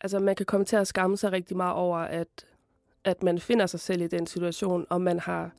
[0.00, 2.46] altså man kan komme til at skamme sig rigtig meget over, at,
[3.04, 5.50] at man finder sig selv i den situation, og man har,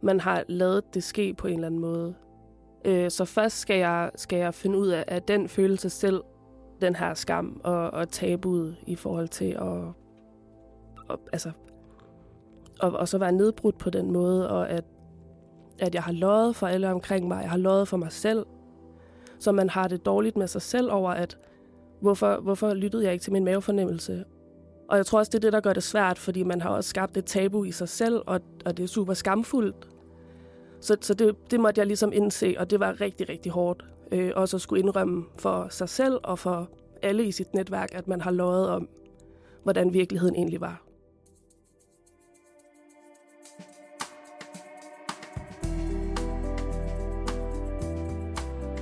[0.00, 2.14] man har lavet det ske på en eller anden måde.
[2.84, 6.22] Øh, så først skal jeg, skal jeg finde ud af, at den følelse selv,
[6.80, 9.92] den her skam og, og tabuet i forhold til at,
[11.08, 11.50] og, altså,
[12.80, 14.84] og, og så være nedbrudt på den måde, og at,
[15.78, 18.46] at jeg har løjet for alle omkring mig, jeg har løjet for mig selv,
[19.38, 21.38] så man har det dårligt med sig selv over, at
[22.00, 24.24] hvorfor, hvorfor lyttede jeg ikke til min mavefornemmelse?
[24.88, 26.90] Og jeg tror også, det er det, der gør det svært, fordi man har også
[26.90, 29.88] skabt et tabu i sig selv, og, og det er super skamfuldt.
[30.80, 33.84] Så, så det, det måtte jeg ligesom indse, og det var rigtig, rigtig hårdt.
[34.12, 36.70] Øh, også at skulle indrømme for sig selv og for
[37.02, 38.88] alle i sit netværk, at man har løjet om,
[39.62, 40.82] hvordan virkeligheden egentlig var.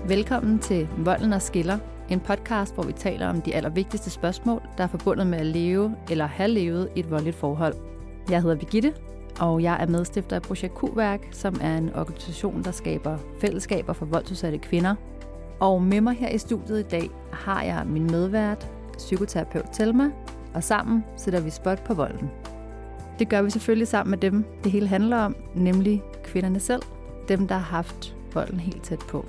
[0.08, 1.78] Velkommen til Volden og Skiller,
[2.08, 5.96] en podcast, hvor vi taler om de allervigtigste spørgsmål, der er forbundet med at leve
[6.10, 7.74] eller have levet et voldeligt forhold.
[8.30, 8.94] Jeg hedder Birgitte,
[9.40, 14.06] og jeg er medstifter af Projekt Q-værk, som er en organisation, der skaber fællesskaber for
[14.06, 14.94] voldsudsatte kvinder.
[15.60, 20.10] Og med mig her i studiet i dag har jeg min medvært, psykoterapeut Telma,
[20.54, 22.30] og sammen sætter vi spot på volden.
[23.18, 26.82] Det gør vi selvfølgelig sammen med dem, det hele handler om, nemlig kvinderne selv,
[27.28, 29.24] dem der har haft volden helt tæt på.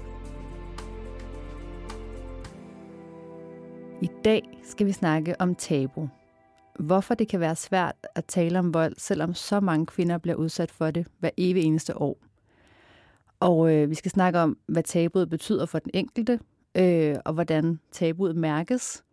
[4.01, 6.09] I dag skal vi snakke om tabu.
[6.79, 10.71] Hvorfor det kan være svært at tale om vold, selvom så mange kvinder bliver udsat
[10.71, 12.17] for det hver evig eneste år.
[13.39, 16.39] Og øh, vi skal snakke om, hvad tabuet betyder for den enkelte,
[16.77, 19.03] øh, og hvordan tabuet mærkes.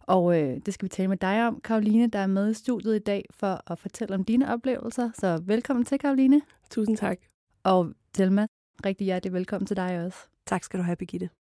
[0.00, 2.96] Og øh, det skal vi tale med dig om, Karoline, der er med i studiet
[2.96, 5.10] i dag for at fortælle om dine oplevelser.
[5.14, 6.42] Så velkommen til, Karoline.
[6.70, 7.18] Tusind tak.
[7.64, 8.46] Og Selma,
[8.86, 10.18] rigtig hjertelig velkommen til dig også.
[10.46, 11.37] Tak skal du have, Birgitte.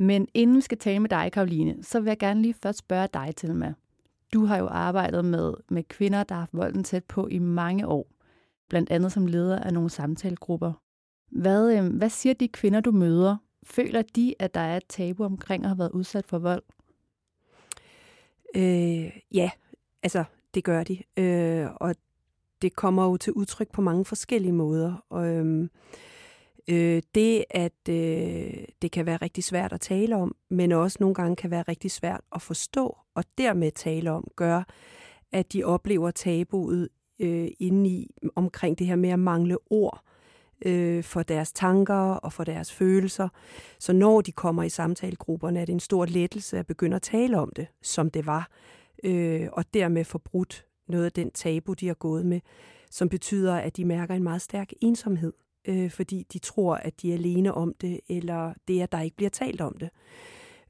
[0.00, 3.08] Men inden vi skal tale med dig, Karoline, så vil jeg gerne lige først spørge
[3.14, 3.74] dig, Tilma.
[4.32, 7.86] Du har jo arbejdet med, med kvinder, der har haft volden tæt på i mange
[7.86, 8.06] år.
[8.68, 10.72] Blandt andet som leder af nogle samtalegrupper.
[11.30, 13.36] Hvad, øh, hvad siger de kvinder, du møder?
[13.62, 16.62] Føler de, at der er et tabu omkring at have været udsat for vold?
[18.56, 19.50] Øh, ja,
[20.02, 21.02] altså det gør de.
[21.16, 21.94] Øh, og
[22.62, 25.04] det kommer jo til udtryk på mange forskellige måder.
[25.10, 25.68] Og, øh,
[26.70, 31.14] Øh, det, at øh, det kan være rigtig svært at tale om, men også nogle
[31.14, 34.62] gange kan være rigtig svært at forstå og dermed tale om, gør,
[35.32, 40.02] at de oplever tabuet øh, indeni omkring det her med at mangle ord
[40.64, 43.28] øh, for deres tanker og for deres følelser.
[43.78, 47.38] Så når de kommer i samtalegrupperne, er det en stor lettelse at begynde at tale
[47.38, 48.50] om det, som det var,
[49.04, 52.40] øh, og dermed forbrudt noget af den tabu, de har gået med,
[52.90, 55.32] som betyder, at de mærker en meget stærk ensomhed
[55.68, 59.16] øh, fordi de tror, at de er alene om det, eller det, at der ikke
[59.16, 59.90] bliver talt om det.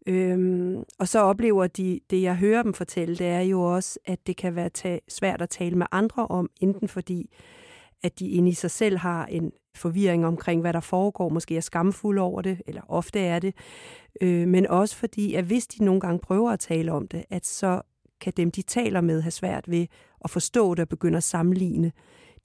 [0.06, 4.26] Øhm, og så oplever de, det jeg hører dem fortælle, det er jo også, at
[4.26, 7.30] det kan være ta- svært at tale med andre om, enten fordi,
[8.02, 11.60] at de inde i sig selv har en forvirring omkring, hvad der foregår, måske er
[11.60, 13.54] skamfulde over det, eller ofte er det,
[14.20, 17.46] øh, men også fordi, at hvis de nogle gange prøver at tale om det, at
[17.46, 17.82] så
[18.20, 19.86] kan dem, de taler med, have svært ved
[20.24, 21.92] at forstå det og begynde at sammenligne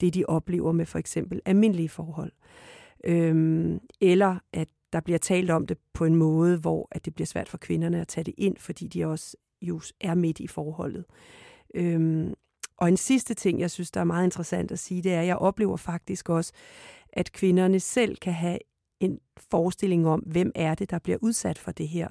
[0.00, 2.32] det, de oplever med for eksempel almindelige forhold.
[3.04, 7.26] Øhm, eller at der bliver talt om det på en måde, hvor at det bliver
[7.26, 11.04] svært for kvinderne at tage det ind, fordi de også jo er midt i forholdet.
[11.74, 12.34] Øhm,
[12.76, 15.26] og en sidste ting, jeg synes, der er meget interessant at sige, det er, at
[15.26, 16.52] jeg oplever faktisk også,
[17.12, 18.58] at kvinderne selv kan have
[19.00, 19.18] en
[19.50, 22.08] forestilling om, hvem er det, der bliver udsat for det her.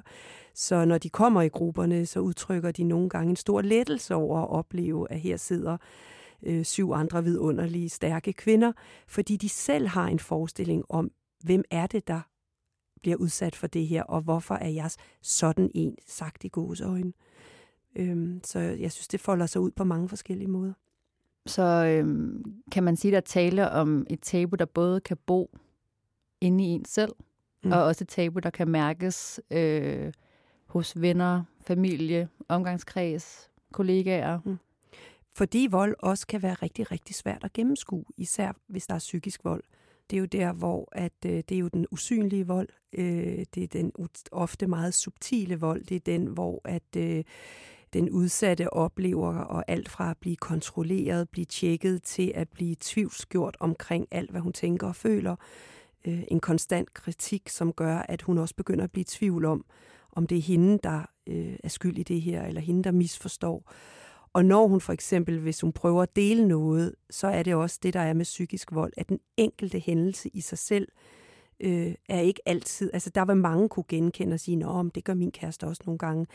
[0.54, 4.42] Så når de kommer i grupperne, så udtrykker de nogle gange en stor lettelse over
[4.42, 5.76] at opleve, at her sidder
[6.46, 8.72] øh, syv andre vidunderlige, stærke kvinder,
[9.08, 11.10] fordi de selv har en forestilling om,
[11.42, 12.20] hvem er det, der
[13.00, 14.90] bliver udsat for det her, og hvorfor er jeg
[15.22, 17.12] sådan en, sagt i gåsøjne.
[17.96, 20.72] Øhm, så jeg synes, det folder sig ud på mange forskellige måder.
[21.46, 25.50] Så øhm, kan man sige, der tale om et tabu, der både kan bo
[26.40, 27.12] inde i en selv,
[27.64, 27.72] mm.
[27.72, 30.12] og også et tabu, der kan mærkes øh,
[30.66, 34.40] hos venner, familie, omgangskreds, kollegaer.
[34.44, 34.58] Mm.
[35.36, 39.44] Fordi vold også kan være rigtig, rigtig svært at gennemskue, især hvis der er psykisk
[39.44, 39.62] vold.
[40.10, 42.68] Det er jo der, hvor at, øh, det er jo den usynlige vold.
[42.92, 43.92] Øh, det er den
[44.32, 45.84] ofte meget subtile vold.
[45.84, 47.24] Det er den, hvor at øh,
[47.92, 53.56] den udsatte oplever og alt fra at blive kontrolleret, blive tjekket, til at blive tvivlsgjort
[53.60, 55.36] omkring alt, hvad hun tænker og føler.
[56.04, 59.64] Øh, en konstant kritik, som gør, at hun også begynder at blive i tvivl om,
[60.12, 63.72] om det er hende, der øh, er skyld i det her, eller hende, der misforstår.
[64.34, 67.78] Og når hun for eksempel, hvis hun prøver at dele noget, så er det også
[67.82, 70.88] det, der er med psykisk vold, at den enkelte hændelse i sig selv
[71.60, 75.14] øh, er ikke altid, altså der vil mange kunne genkende og sige, at det gør
[75.14, 76.26] min kæreste også nogle gange.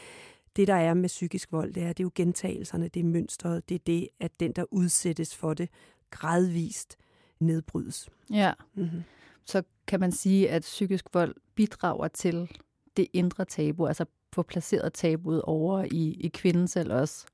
[0.55, 3.69] det, der er med psykisk vold, det er, det er jo gentagelserne, det er mønstret,
[3.69, 5.69] det er det, at den, der udsættes for det,
[6.09, 6.97] gradvist
[7.39, 8.09] nedbrydes.
[8.33, 8.53] Ja.
[8.75, 9.03] Mm-hmm.
[9.45, 12.51] Så kan man sige, at psykisk vold bidrager til
[12.97, 17.25] det indre tabu, altså få placeret tabuet over i, i kvinden selv også?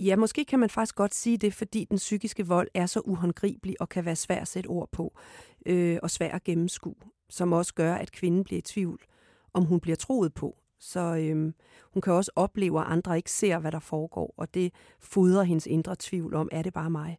[0.00, 3.76] Ja, måske kan man faktisk godt sige det, fordi den psykiske vold er så uhåndgribelig
[3.80, 5.18] og kan være svær at sætte ord på,
[5.66, 6.94] øh, og svær at gennemskue,
[7.30, 9.00] som også gør, at kvinden bliver i tvivl,
[9.52, 10.56] om hun bliver troet på.
[10.78, 11.52] Så øh,
[11.92, 15.66] hun kan også opleve, at andre ikke ser, hvad der foregår, og det fodrer hendes
[15.66, 17.18] indre tvivl om, er det bare mig?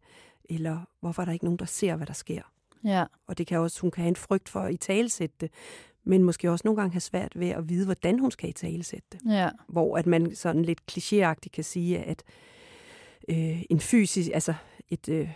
[0.50, 2.42] Eller hvorfor er der ikke nogen, der ser, hvad der sker?
[2.84, 3.06] Ja.
[3.28, 5.52] Og det kan også, hun kan have en frygt for at i talesætte det,
[6.04, 9.08] men måske også nogle gange have svært ved at vide, hvordan hun skal i talesætte
[9.12, 9.20] det.
[9.32, 9.50] Ja.
[9.68, 12.24] Hvor at man sådan lidt klichéagtigt kan sige, at
[13.30, 14.54] øh, en fysisk, altså
[14.90, 15.30] et, øh,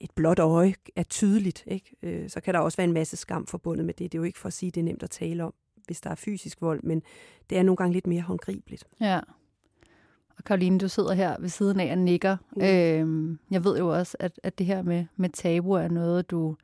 [0.00, 1.96] et blåt øje er tydeligt, ikke?
[2.02, 4.12] Øh, så kan der også være en masse skam forbundet med det.
[4.12, 5.54] Det er jo ikke for at sige, at det er nemt at tale om,
[5.86, 7.02] hvis der er fysisk vold, men
[7.50, 8.84] det er nogle gange lidt mere håndgribeligt.
[9.00, 9.20] Ja.
[10.40, 12.36] Og Karoline, du sidder her ved siden af og nikker.
[12.56, 12.62] Mm.
[12.62, 16.56] Øhm, jeg ved jo også, at, at det her med, med tabu er noget, du,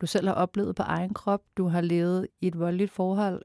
[0.00, 1.42] du selv har oplevet på egen krop.
[1.56, 3.42] Du har levet i et voldeligt forhold.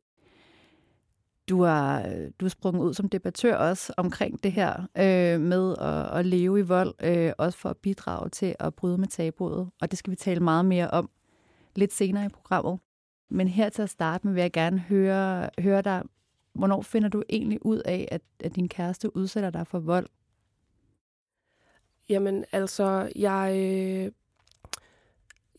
[1.49, 2.01] Du har,
[2.39, 6.59] du har sprunget ud som debattør også omkring det her øh, med at, at leve
[6.59, 9.69] i vold, øh, også for at bidrage til at bryde med tabuet.
[9.81, 11.09] Og det skal vi tale meget mere om
[11.75, 12.79] lidt senere i programmet.
[13.29, 16.03] Men her til at starte med vil jeg gerne høre, høre dig,
[16.53, 20.07] hvornår finder du egentlig ud af, at, at din kæreste udsætter dig for vold?
[22.09, 24.11] Jamen, altså, jeg, øh,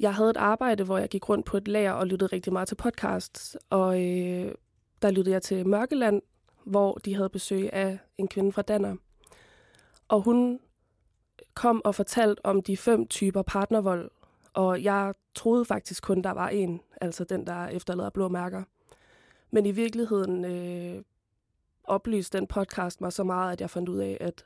[0.01, 2.69] jeg havde et arbejde, hvor jeg gik rundt på et lager og lyttede rigtig meget
[2.69, 3.57] til podcasts.
[3.71, 4.55] Og øh,
[5.03, 6.23] der lyttede jeg til Mørkeland,
[6.65, 8.97] hvor de havde besøg af en kvinde fra Danmark.
[10.09, 10.61] Og hun
[11.55, 14.11] kom og fortalte om de fem typer partnervold.
[14.53, 18.63] Og jeg troede faktisk kun, der var en, altså den, der efterlader blå mærker.
[19.51, 21.03] Men i virkeligheden øh,
[21.85, 24.45] oplyste den podcast mig så meget, at jeg fandt ud af, at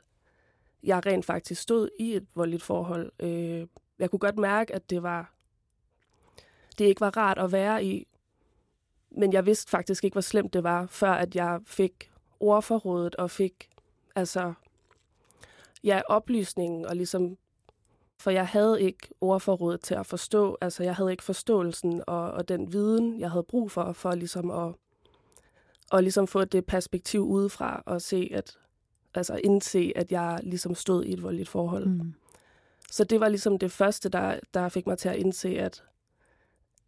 [0.83, 3.11] jeg rent faktisk stod i et voldeligt forhold.
[3.19, 3.67] Øh,
[3.99, 5.33] jeg kunne godt mærke, at det var
[6.77, 8.07] det ikke var rart at være i,
[9.17, 13.31] men jeg vidste faktisk ikke, hvor slemt det var, før at jeg fik ordforrådet og
[13.31, 13.69] fik
[14.15, 14.53] altså
[15.83, 17.37] ja, oplysningen og ligesom
[18.23, 22.47] for jeg havde ikke ordforrådet til at forstå, altså jeg havde ikke forståelsen og, og
[22.47, 24.73] den viden, jeg havde brug for, for ligesom at,
[25.91, 28.57] og ligesom få det perspektiv udefra og se, at,
[29.13, 31.85] altså indse, at jeg ligesom stod i et voldeligt forhold.
[31.85, 32.13] Mm.
[32.91, 35.83] Så det var ligesom det første, der, der fik mig til at indse, at,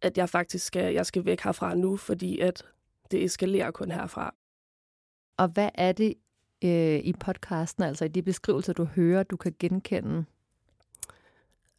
[0.06, 2.62] at jeg faktisk skal, jeg skal væk herfra nu, fordi at
[3.10, 4.34] det eskalerer kun herfra.
[5.36, 6.14] Og hvad er det
[6.64, 10.24] øh, i podcasten, altså i de beskrivelser, du hører, du kan genkende?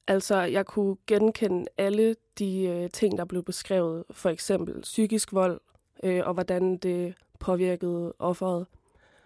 [0.07, 4.03] Altså, jeg kunne genkende alle de øh, ting, der blev beskrevet.
[4.11, 5.61] For eksempel psykisk vold,
[6.03, 8.67] øh, og hvordan det påvirkede offeret.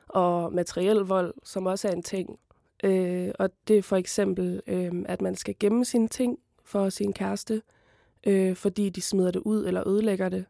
[0.07, 2.39] Og materiel vold, som også er en ting.
[2.83, 7.13] Øh, og det er for eksempel, øh, at man skal gemme sine ting for sin
[7.13, 7.62] kæreste,
[8.27, 10.45] øh, fordi de smider det ud eller ødelægger det.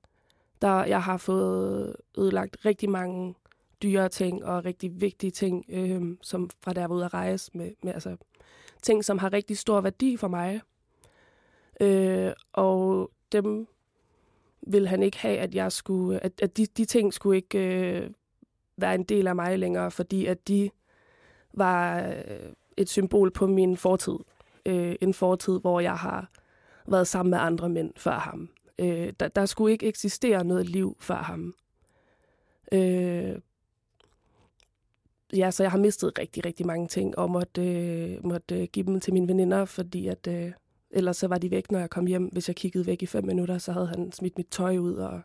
[0.62, 3.36] Der, jeg har fået ødelagt rigtig mange
[3.84, 7.72] dyre ting og rigtig vigtige ting, øh, som fra der var ude at rejse med,
[7.84, 8.18] med altså,
[8.82, 10.62] ting, som har rigtig stor værdi for mig.
[11.80, 13.68] Øh, og dem
[14.62, 18.10] vil han ikke have, at jeg skulle, at, at de, de ting skulle ikke øh,
[18.78, 20.70] være en del af mig længere, fordi at de
[21.54, 24.16] var øh, et symbol på min fortid.
[24.66, 26.30] Øh, en fortid, hvor jeg har
[26.92, 28.50] været sammen med andre mænd før ham.
[28.80, 31.56] Øh, der, der skulle ikke eksistere noget liv før ham.
[32.72, 33.36] Øh,
[35.34, 38.86] ja, så jeg har mistet rigtig, rigtig mange ting, og måtte, øh, måtte øh, give
[38.86, 40.52] dem til mine veninder, fordi at, øh,
[40.92, 42.26] ellers så var de væk, når jeg kom hjem.
[42.26, 45.22] Hvis jeg kiggede væk i fem minutter, så havde han smidt mit tøj ud, og,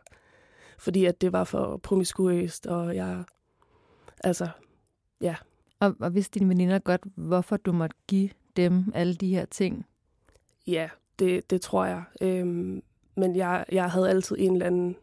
[0.77, 3.23] fordi at det var for promiskuøst, og jeg,
[4.23, 4.47] altså,
[5.21, 5.35] ja.
[5.79, 9.85] Og, og vidste dine veninder godt, hvorfor du måtte give dem alle de her ting?
[10.67, 12.03] Ja, det, det tror jeg.
[12.21, 12.83] Øhm,
[13.15, 14.95] men jeg, jeg havde altid en eller anden,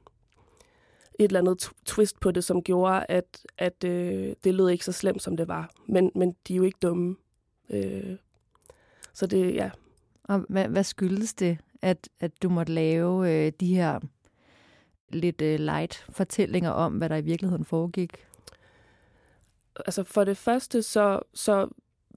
[1.19, 4.93] et eller andet twist på det, som gjorde, at, at øh, det lød ikke så
[4.93, 5.71] slemt, som det var.
[5.87, 7.17] Men, men de er jo ikke dumme.
[7.71, 8.17] Øh,
[9.13, 9.71] så det, ja.
[10.25, 14.01] Og hvad, hvad skyldes det, at, at du måtte lave øh, de her
[15.09, 18.27] lidt øh, light fortællinger om, hvad der i virkeligheden foregik?
[19.87, 21.69] Altså for det første, så, så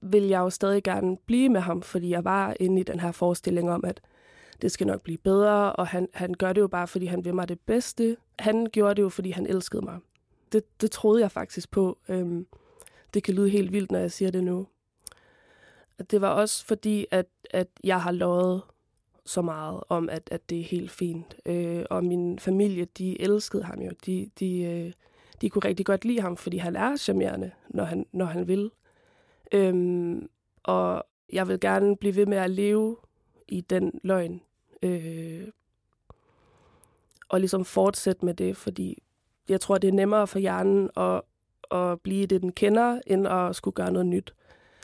[0.02, 3.12] vil jeg jo stadig gerne blive med ham, fordi jeg var inde i den her
[3.12, 4.00] forestilling om, at
[4.62, 7.34] det skal nok blive bedre, og han, han gør det jo bare, fordi han vil
[7.34, 8.16] mig det bedste.
[8.38, 9.98] Han gjorde det jo, fordi han elskede mig.
[10.52, 11.98] Det, det troede jeg faktisk på.
[12.08, 12.46] Øhm,
[13.14, 14.66] det kan lyde helt vildt, når jeg siger det nu.
[16.10, 18.62] Det var også fordi, at, at jeg har lovet
[19.26, 21.36] så meget om, at, at det er helt fint.
[21.46, 23.90] Øh, og min familie, de elskede ham jo.
[24.06, 24.92] De, de, øh,
[25.40, 28.70] de kunne rigtig godt lide ham, fordi han er charmerende, når han, når han vil.
[29.52, 30.28] Øhm,
[30.62, 32.96] og jeg vil gerne blive ved med at leve
[33.48, 34.40] i den løgn.
[34.82, 35.48] Øh,
[37.28, 39.02] og ligesom fortsætte med det, fordi
[39.48, 41.22] jeg tror, det er nemmere for hjernen at,
[41.70, 44.34] at blive det, den kender, end at skulle gøre noget nyt.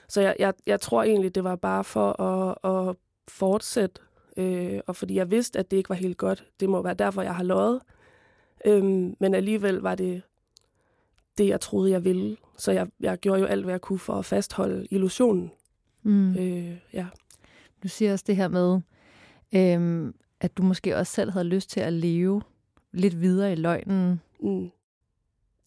[0.08, 2.96] Så jeg, jeg, jeg tror egentlig, det var bare for at, at
[3.28, 4.00] fortsætte,
[4.36, 6.44] øh, og fordi jeg vidste, at det ikke var helt godt.
[6.60, 7.80] Det må være derfor, jeg har løjet.
[8.64, 10.22] Øhm, men alligevel var det
[11.38, 12.36] det, jeg troede, jeg ville.
[12.56, 15.50] Så jeg, jeg gjorde jo alt, hvad jeg kunne for at fastholde illusionen.
[16.02, 16.36] Mm.
[16.36, 17.06] Øh, ja.
[17.82, 18.80] Du siger også det her med,
[19.54, 22.42] øhm, at du måske også selv havde lyst til at leve
[22.92, 24.20] lidt videre i løgnen.
[24.40, 24.70] Mm.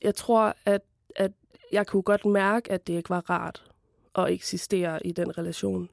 [0.01, 0.81] Jeg tror, at,
[1.15, 1.31] at
[1.71, 3.63] jeg kunne godt mærke, at det ikke var rart
[4.15, 5.89] at eksistere i den relation.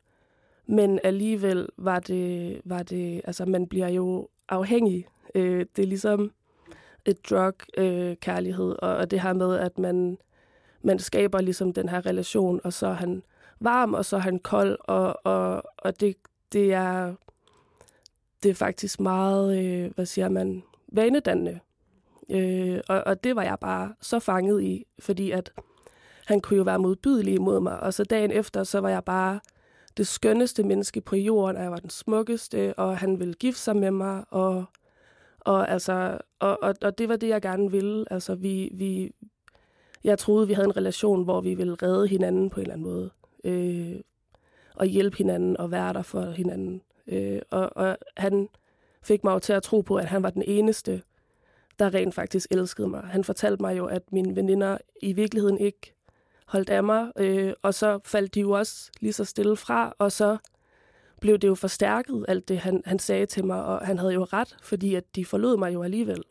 [0.66, 5.06] Men alligevel var det, var det altså man bliver jo afhængig.
[5.34, 6.32] Øh, det er ligesom
[7.06, 10.18] et drug-kærlighed, øh, og, og det her med, at man,
[10.82, 13.22] man skaber ligesom den her relation, og så er han
[13.60, 16.16] varm, og så er han kold, og, og, og det,
[16.52, 17.14] det er
[18.44, 21.60] det er faktisk meget, øh, hvad siger man, vanedannende.
[22.30, 25.52] Øh, og, og det var jeg bare så fanget i, fordi at
[26.26, 27.80] han kunne jo være modbydelig imod mig.
[27.80, 29.40] Og så dagen efter, så var jeg bare
[29.96, 33.76] det skønneste menneske på jorden, og jeg var den smukkeste, og han ville gifte sig
[33.76, 34.64] med mig, og,
[35.44, 38.04] og, altså, og, og, og det var det, jeg gerne ville.
[38.12, 39.12] Altså, vi, vi,
[40.04, 42.86] jeg troede, vi havde en relation, hvor vi ville redde hinanden på en eller anden
[42.86, 43.10] måde,
[43.44, 44.00] øh,
[44.74, 46.82] og hjælpe hinanden og være der for hinanden.
[47.06, 48.48] Øh, og, og han
[49.02, 51.02] fik mig jo til at tro på, at han var den eneste,
[51.78, 53.00] der rent faktisk elskede mig.
[53.00, 55.94] Han fortalte mig jo, at mine veninder i virkeligheden ikke
[56.46, 60.12] holdt af mig, øh, og så faldt de jo også lige så stille fra, og
[60.12, 60.36] så
[61.24, 64.24] blev det jo forstærket, alt det han, han sagde til mig, og han havde jo
[64.24, 66.22] ret, fordi at de forlod mig jo alligevel.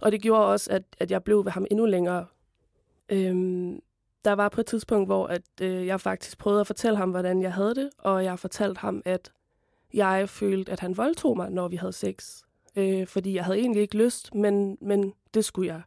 [0.00, 2.26] Og det gjorde også, at, at jeg blev ved ham endnu længere.
[3.08, 3.80] Øhm,
[4.24, 7.42] der var på et tidspunkt, hvor at, øh, jeg faktisk prøvede at fortælle ham, hvordan
[7.42, 9.32] jeg havde det, og jeg fortalte ham, at
[9.94, 12.42] jeg følte, at han voldtog mig, når vi havde sex.
[12.76, 15.82] Øh, fordi jeg havde egentlig ikke lyst, men, men det skulle jeg.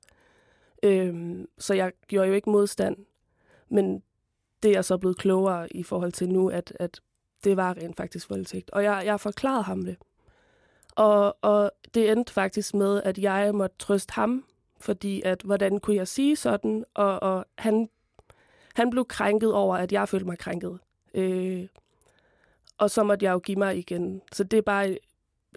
[0.84, 2.98] Øh, så jeg gjorde jo ikke modstand.
[3.70, 4.04] Men
[4.64, 7.02] det er så blevet klogere i forhold til nu, at, at
[7.44, 8.70] det var rent faktisk voldtægt.
[8.70, 9.96] Og jeg, jeg forklarede ham det.
[10.96, 14.46] Og, og det endte faktisk med, at jeg måtte trøste ham,
[14.80, 16.86] fordi at, hvordan kunne jeg sige sådan?
[16.94, 17.90] Og, og han,
[18.76, 20.80] han blev krænket over, at jeg følte mig krænket.
[21.14, 21.68] Øh,
[22.78, 24.22] og så måtte jeg jo give mig igen.
[24.32, 25.00] Så det er bare et,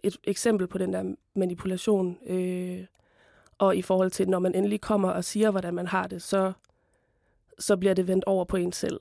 [0.02, 2.18] et eksempel på den der manipulation.
[2.26, 2.84] Øh,
[3.58, 6.52] og i forhold til, når man endelig kommer og siger, hvordan man har det, så,
[7.58, 9.00] så bliver det vendt over på en selv.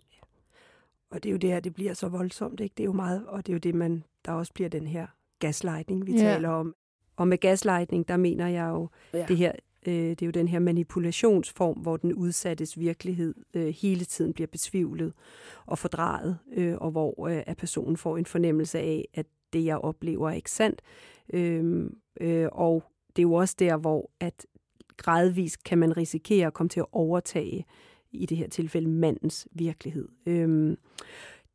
[1.12, 2.74] Og det er jo det her, det bliver så voldsomt, ikke?
[2.78, 5.08] Det er jo meget, og det er jo det, man, der også bliver den her
[5.39, 6.18] gaslightning, vi ja.
[6.18, 6.75] taler om.
[7.16, 9.25] Og med gaslightning, der mener jeg jo ja.
[9.28, 9.51] det her
[9.88, 14.48] Øh, det er jo den her manipulationsform, hvor den udsattes virkelighed øh, hele tiden bliver
[14.48, 15.13] besvivlet
[15.66, 19.78] og fordrejet, øh, og hvor øh, at personen får en fornemmelse af, at det, jeg
[19.78, 20.82] oplever, er ikke sandt.
[21.34, 21.89] Øh,
[22.22, 22.84] øh, og
[23.16, 24.46] det er jo også der, hvor at
[24.98, 27.66] gradvist kan man risikere at komme til at overtage,
[28.12, 30.08] i det her tilfælde, mandens virkelighed.
[30.25, 30.78] Øhm,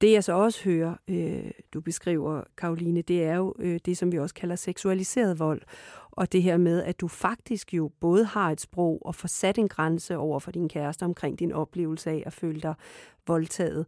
[0.00, 4.12] det jeg så også hører, øh, du beskriver, Karoline, det er jo øh, det, som
[4.12, 5.62] vi også kalder seksualiseret vold.
[6.10, 9.58] Og det her med, at du faktisk jo både har et sprog og får sat
[9.58, 12.74] en grænse over for din kæreste omkring din oplevelse af at føle dig
[13.26, 13.86] voldtaget.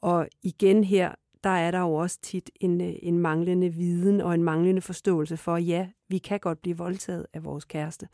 [0.00, 4.34] Og igen her, der er der jo også tit en, øh, en manglende viden og
[4.34, 8.08] en manglende forståelse for, ja, vi kan godt blive voldtaget af vores kæreste.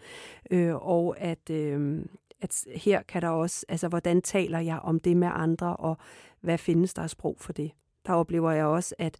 [0.50, 2.04] Øh, og at, øh,
[2.40, 5.96] at her kan der også, altså hvordan taler jeg om det med andre, og
[6.40, 7.70] hvad findes der sprog for det?
[8.06, 9.18] Der oplever jeg også, at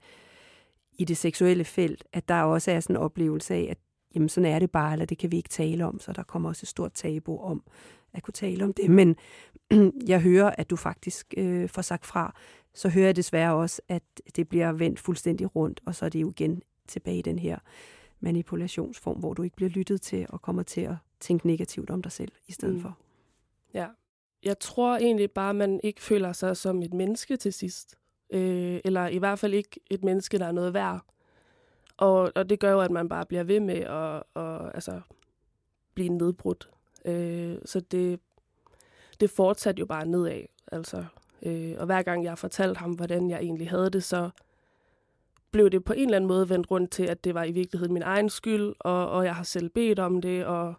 [0.99, 3.79] i det seksuelle felt, at der også er sådan en oplevelse af, at
[4.15, 6.49] jamen sådan er det bare, eller det kan vi ikke tale om, så der kommer
[6.49, 7.63] også et stort tabu om
[8.13, 8.91] at kunne tale om det.
[8.91, 9.17] Men
[10.13, 12.35] jeg hører, at du faktisk øh, får sagt fra,
[12.75, 14.03] så hører jeg desværre også, at
[14.37, 17.59] det bliver vendt fuldstændig rundt, og så er det jo igen tilbage i den her
[18.21, 22.13] manipulationsform, hvor du ikke bliver lyttet til og kommer til at tænke negativt om dig
[22.13, 22.81] selv i stedet mm.
[22.81, 22.99] for.
[23.75, 23.87] Ja,
[24.43, 27.99] jeg tror egentlig bare, at man ikke føler sig som et menneske til sidst.
[28.33, 31.01] Øh, eller i hvert fald ikke et menneske, der er noget værd.
[31.97, 35.01] Og, og det gør jo, at man bare bliver ved med at og, altså,
[35.95, 36.71] blive nedbrudt.
[37.05, 38.21] Øh, så det,
[39.21, 40.43] det fortsatte jo bare nedad.
[40.73, 41.05] Altså,
[41.43, 44.31] øh, og hver gang jeg fortalte ham, hvordan jeg egentlig havde det, så
[45.51, 47.93] blev det på en eller anden måde vendt rundt til, at det var i virkeligheden
[47.93, 50.75] min egen skyld, og, og jeg har selv bedt om det, og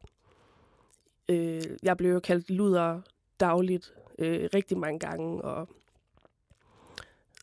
[1.30, 3.02] øh, jeg blev jo kaldt luder
[3.40, 5.68] dagligt øh, rigtig mange gange, og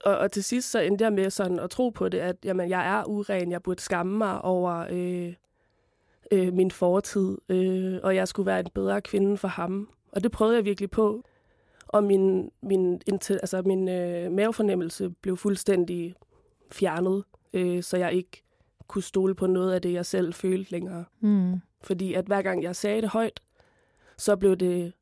[0.04, 2.68] og, og til sidst så endte jeg med sådan at tro på det, at jamen,
[2.68, 5.35] jeg er uren, jeg burde skamme mig over, øh,
[6.32, 9.88] øh, min fortid, øh, og jeg skulle være en bedre kvinde for ham.
[10.12, 11.25] Og det prøvede jeg virkelig på.
[11.88, 16.14] Og min, min, altså min øh, mavefornemmelse blev fuldstændig
[16.70, 18.42] fjernet, øh, så jeg ikke
[18.87, 21.04] kunne stole på noget af det, jeg selv følte længere.
[21.20, 21.61] Mm.
[21.82, 23.40] Fordi at hver gang jeg sagde det højt,
[24.18, 24.92] så blev det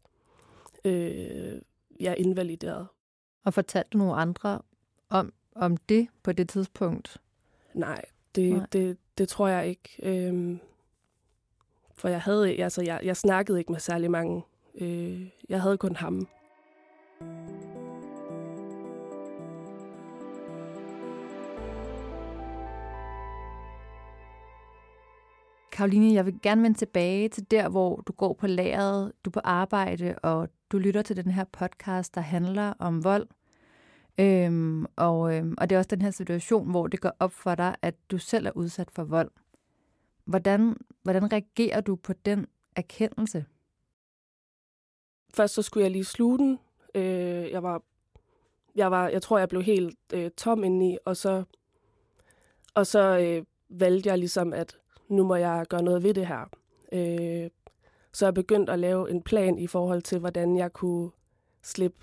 [0.84, 1.60] øh,
[2.00, 2.86] ja, invalideret.
[3.44, 4.62] Og fortalte du nogle andre
[5.08, 7.20] om, om det på det tidspunkt?
[7.74, 8.04] Nej,
[8.34, 8.66] det, Nej.
[8.72, 9.96] det, det tror jeg ikke.
[10.02, 10.60] Øhm,
[11.94, 14.42] for jeg havde, altså jeg, jeg snakkede ikke med særlig mange.
[14.74, 16.28] Øh, jeg havde kun ham.
[25.76, 29.32] Karoline, jeg vil gerne vende tilbage til der, hvor du går på lageret, du er
[29.32, 33.28] på arbejde, og du lytter til den her podcast, der handler om vold.
[34.20, 37.54] Øhm, og, øhm, og det er også den her situation, hvor det går op for
[37.54, 39.30] dig, at du selv er udsat for vold.
[40.24, 43.44] Hvordan, hvordan reagerer du på den erkendelse?
[45.34, 46.58] Først så skulle jeg lige sluge den.
[46.94, 47.82] Øh, jeg var,
[48.74, 51.44] jeg var, jeg tror, jeg blev helt øh, tom indeni, og så,
[52.74, 54.76] og så øh, valgte jeg ligesom, at
[55.08, 56.50] nu må jeg gøre noget ved det her.
[56.92, 57.50] Øh,
[58.12, 61.10] så jeg begyndte at lave en plan i forhold til, hvordan jeg kunne
[61.62, 61.98] slippe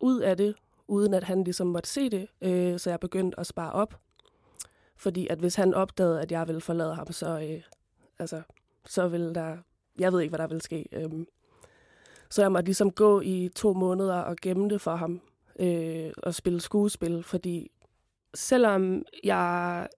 [0.00, 0.54] ud af det,
[0.88, 2.28] uden at han ligesom måtte se det.
[2.40, 4.00] Øh, så jeg begyndte at spare op.
[4.96, 7.62] Fordi at hvis han opdagede, at jeg ville forlade ham, så, øh,
[8.18, 8.42] altså,
[8.86, 9.56] så ville der...
[9.98, 10.86] Jeg ved ikke, hvad der ville ske.
[10.92, 11.26] Øh,
[12.30, 15.20] så jeg måtte ligesom gå i to måneder og gemme det for ham
[15.58, 17.70] øh, og spille skuespil, fordi
[18.34, 19.88] selvom jeg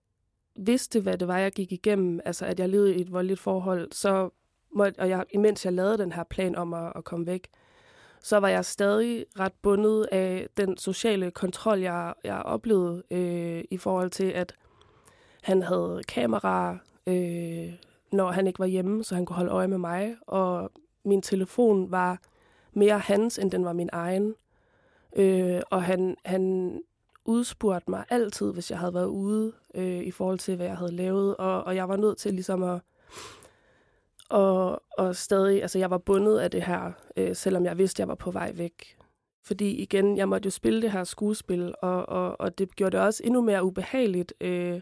[0.59, 3.93] vidste, hvad det var, jeg gik igennem, altså at jeg levede i et voldeligt forhold,
[3.93, 4.31] så
[4.73, 7.49] måtte, og jeg, imens jeg lavede den her plan om at, at komme væk,
[8.23, 13.77] så var jeg stadig ret bundet af den sociale kontrol, jeg, jeg oplevede øh, i
[13.77, 14.55] forhold til, at
[15.43, 17.73] han havde kamera, øh,
[18.12, 20.71] når han ikke var hjemme, så han kunne holde øje med mig, og
[21.05, 22.19] min telefon var
[22.73, 24.35] mere hans, end den var min egen.
[25.17, 26.73] Øh, og han, han
[27.28, 30.92] udspurgt mig altid, hvis jeg havde været ude, øh, i forhold til, hvad jeg havde
[30.92, 32.81] lavet, og, og jeg var nødt til ligesom at
[34.31, 37.98] og, og stadig, altså jeg var bundet af det her, øh, selvom jeg vidste, at
[37.98, 38.96] jeg var på vej væk.
[39.44, 43.07] Fordi igen, jeg måtte jo spille det her skuespil, og, og, og det gjorde det
[43.07, 44.81] også endnu mere ubehageligt, øh,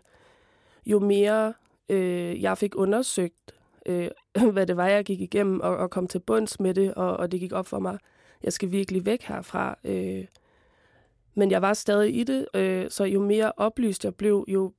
[0.86, 1.54] jo mere
[1.88, 3.54] øh, jeg fik undersøgt,
[3.86, 4.10] øh,
[4.52, 7.32] hvad det var, jeg gik igennem, og, og kom til bunds med det, og, og
[7.32, 7.98] det gik op for mig,
[8.42, 9.78] jeg skal virkelig væk herfra.
[9.84, 10.24] Øh,
[11.36, 14.72] men jeg var stadig i det, øh, så jo mere oplyst jeg blev, jo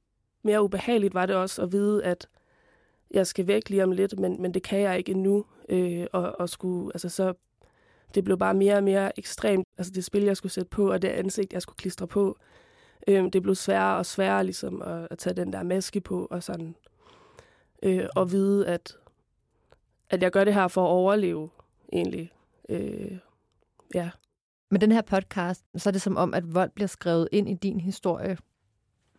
[0.43, 2.29] mere ubehageligt var det også at vide, at
[3.11, 5.45] jeg skal væk lige om lidt, men, men det kan jeg ikke endnu.
[5.69, 7.33] Øh, og, og skulle, altså så,
[8.15, 9.67] det blev bare mere og mere ekstremt.
[9.77, 12.37] Altså det spil, jeg skulle sætte på, og det ansigt, jeg skulle klistre på,
[13.07, 16.43] øh, det blev sværere og sværere ligesom at, at tage den der maske på og
[16.43, 16.75] sådan.
[17.83, 18.97] Øh, og vide, at,
[20.09, 21.49] at jeg gør det her for at overleve,
[21.93, 22.31] egentlig.
[22.69, 23.17] Øh,
[23.95, 24.09] ja.
[24.69, 27.53] Med den her podcast, så er det som om, at vold bliver skrevet ind i
[27.53, 28.37] din historie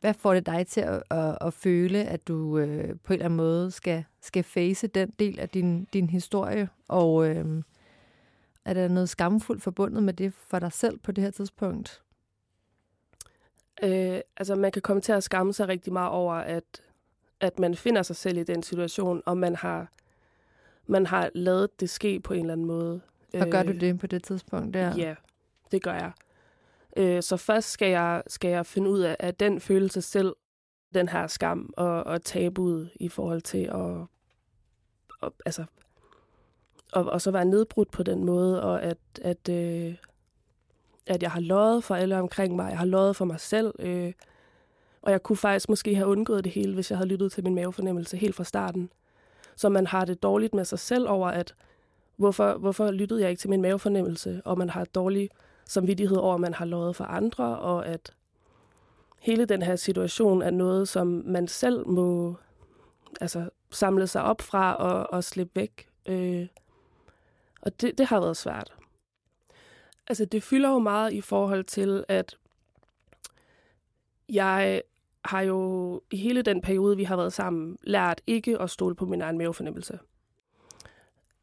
[0.01, 3.25] hvad får det dig til at, at, at føle, at du øh, på en eller
[3.25, 6.69] anden måde skal, skal face den del af din, din historie?
[6.89, 7.63] Og øh,
[8.65, 12.03] er der noget skamfuldt forbundet med det for dig selv på det her tidspunkt?
[13.83, 16.83] Øh, altså, man kan komme til at skamme sig rigtig meget over, at,
[17.41, 19.93] at man finder sig selv i den situation, og man har,
[20.87, 23.01] man har lavet det ske på en eller anden måde.
[23.35, 24.97] Og gør du øh, det på det tidspunkt der?
[24.97, 25.15] Ja,
[25.72, 26.12] det gør jeg.
[26.96, 30.37] Øh, så først skal jeg, skal jeg finde ud af, at den følelse selv,
[30.94, 34.07] den her skam og, og tabuet i forhold til at,
[35.20, 35.64] og, altså,
[36.92, 39.94] og, og så være nedbrudt på den måde, og at, at, øh,
[41.07, 44.12] at jeg har løjet for alle omkring mig, jeg har løjet for mig selv, øh,
[45.02, 47.54] og jeg kunne faktisk måske have undgået det hele, hvis jeg havde lyttet til min
[47.54, 48.90] mavefornemmelse helt fra starten.
[49.57, 51.54] Så man har det dårligt med sig selv over, at
[52.16, 55.33] hvorfor, hvorfor lyttede jeg ikke til min mavefornemmelse, og man har et dårligt
[55.68, 58.14] samvittighed over, at man har lovet for andre, og at
[59.18, 62.37] hele den her situation er noget, som man selv må
[63.20, 65.88] altså, samle sig op fra og, og slippe væk.
[66.07, 66.46] Øh,
[67.61, 68.74] og det, det har været svært.
[70.07, 72.37] Altså, det fylder jo meget i forhold til, at
[74.28, 74.83] jeg
[75.24, 79.07] har jo i hele den periode, vi har været sammen, lært ikke at stole på
[79.07, 79.98] min egen mavefornemmelse.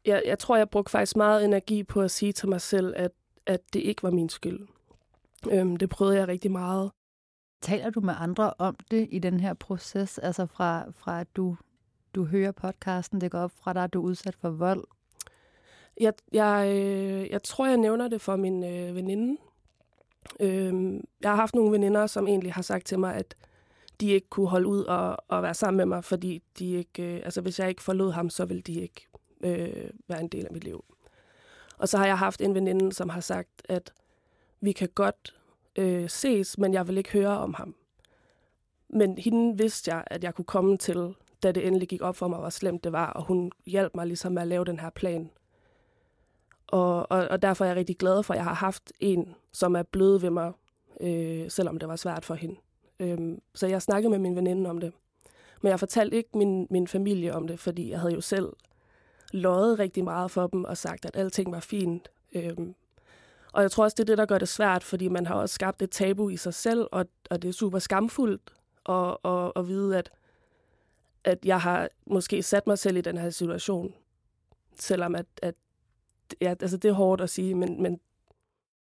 [0.04, 3.12] Jeg, jeg tror, jeg brugte faktisk meget energi på at sige til mig selv, at
[3.46, 4.66] at det ikke var min skyld.
[5.50, 6.90] Øhm, det prøvede jeg rigtig meget.
[7.62, 10.18] Taler du med andre om det i den her proces?
[10.18, 11.56] Altså fra, fra at du,
[12.14, 14.84] du hører podcasten, det går op fra dig, at du er udsat for vold?
[16.00, 19.36] Jeg, jeg, øh, jeg tror, jeg nævner det for min øh, veninde.
[20.40, 23.34] Øhm, jeg har haft nogle veninder, som egentlig har sagt til mig, at
[24.00, 27.20] de ikke kunne holde ud og, og være sammen med mig, fordi de ikke, øh,
[27.24, 29.08] altså hvis jeg ikke forlod ham, så ville de ikke
[29.40, 30.84] øh, være en del af mit liv.
[31.78, 33.92] Og så har jeg haft en veninde, som har sagt, at
[34.60, 35.36] vi kan godt
[35.76, 37.74] øh, ses, men jeg vil ikke høre om ham.
[38.88, 42.28] Men hende vidste jeg, at jeg kunne komme til, da det endelig gik op for
[42.28, 44.90] mig, hvor slemt det var, og hun hjalp mig ligesom med at lave den her
[44.90, 45.30] plan.
[46.66, 49.76] Og, og, og derfor er jeg rigtig glad for, at jeg har haft en, som
[49.76, 50.52] er blevet ved mig,
[51.00, 52.56] øh, selvom det var svært for hende.
[53.00, 54.92] Øh, så jeg snakkede med min veninde om det.
[55.62, 58.52] Men jeg fortalte ikke min, min familie om det, fordi jeg havde jo selv
[59.32, 62.08] løjet rigtig meget for dem og sagt, at alting var fint.
[62.34, 62.74] Øhm,
[63.52, 65.54] og jeg tror også, det er det, der gør det svært, fordi man har også
[65.54, 68.52] skabt et tabu i sig selv, og, og det er super skamfuldt
[68.88, 70.10] at, at, at vide, at,
[71.24, 73.94] at jeg har måske sat mig selv i den her situation.
[74.78, 75.54] Selvom at, at
[76.40, 78.00] ja, altså det er hårdt at sige, men, men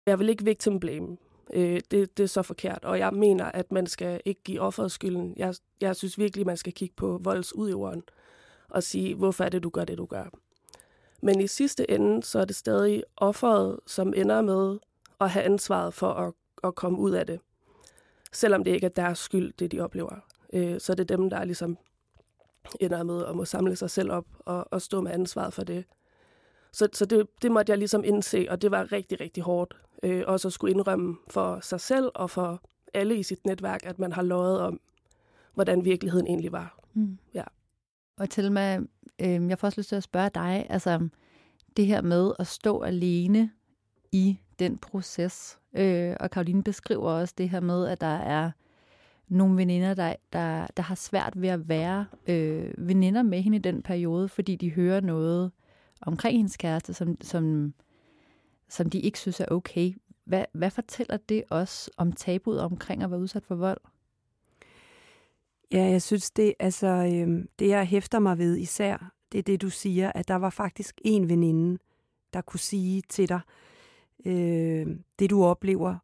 [0.06, 1.16] jeg vil ikke victim blame.
[1.52, 4.92] Øh, det, det er så forkert, og jeg mener, at man skal ikke give offeret
[4.92, 5.34] skylden.
[5.36, 8.02] Jeg, jeg synes virkelig, man skal kigge på voldsudøveren
[8.70, 10.24] og sige, hvorfor er det, du gør det, du gør.
[11.22, 14.78] Men i sidste ende, så er det stadig offeret, som ender med
[15.20, 16.32] at have ansvaret for at,
[16.64, 17.40] at komme ud af det.
[18.32, 20.16] Selvom det ikke er deres skyld, det de oplever.
[20.52, 21.78] Øh, så er det dem, der ligesom
[22.80, 25.84] ender med at må samle sig selv op og, og stå med ansvaret for det.
[26.72, 29.76] Så, så det, det måtte jeg ligesom indse, og det var rigtig, rigtig hårdt.
[30.02, 32.62] Øh, også at skulle indrømme for sig selv og for
[32.94, 34.80] alle i sit netværk, at man har løjet om,
[35.54, 36.78] hvordan virkeligheden egentlig var.
[36.94, 37.18] Mm.
[37.34, 37.44] Ja.
[38.20, 38.78] Og til med,
[39.20, 41.08] øh, jeg får også lyst til at spørge dig, altså
[41.76, 43.50] det her med at stå alene
[44.12, 48.50] i den proces, øh, og Karoline beskriver også det her med, at der er
[49.28, 53.60] nogle veninder, der, der, der har svært ved at være øh, veninder med hende i
[53.60, 55.52] den periode, fordi de hører noget
[56.02, 57.74] omkring hendes kæreste, som, som,
[58.68, 59.94] som de ikke synes er okay.
[60.24, 63.80] Hvad, hvad fortæller det os om tabuet omkring at være udsat for vold?
[65.72, 69.62] Ja, jeg synes, det, altså, øh, det jeg hæfter mig ved især, det er det,
[69.62, 71.78] du siger, at der var faktisk en veninde,
[72.32, 73.40] der kunne sige til dig,
[74.24, 74.86] øh,
[75.18, 75.96] det du oplever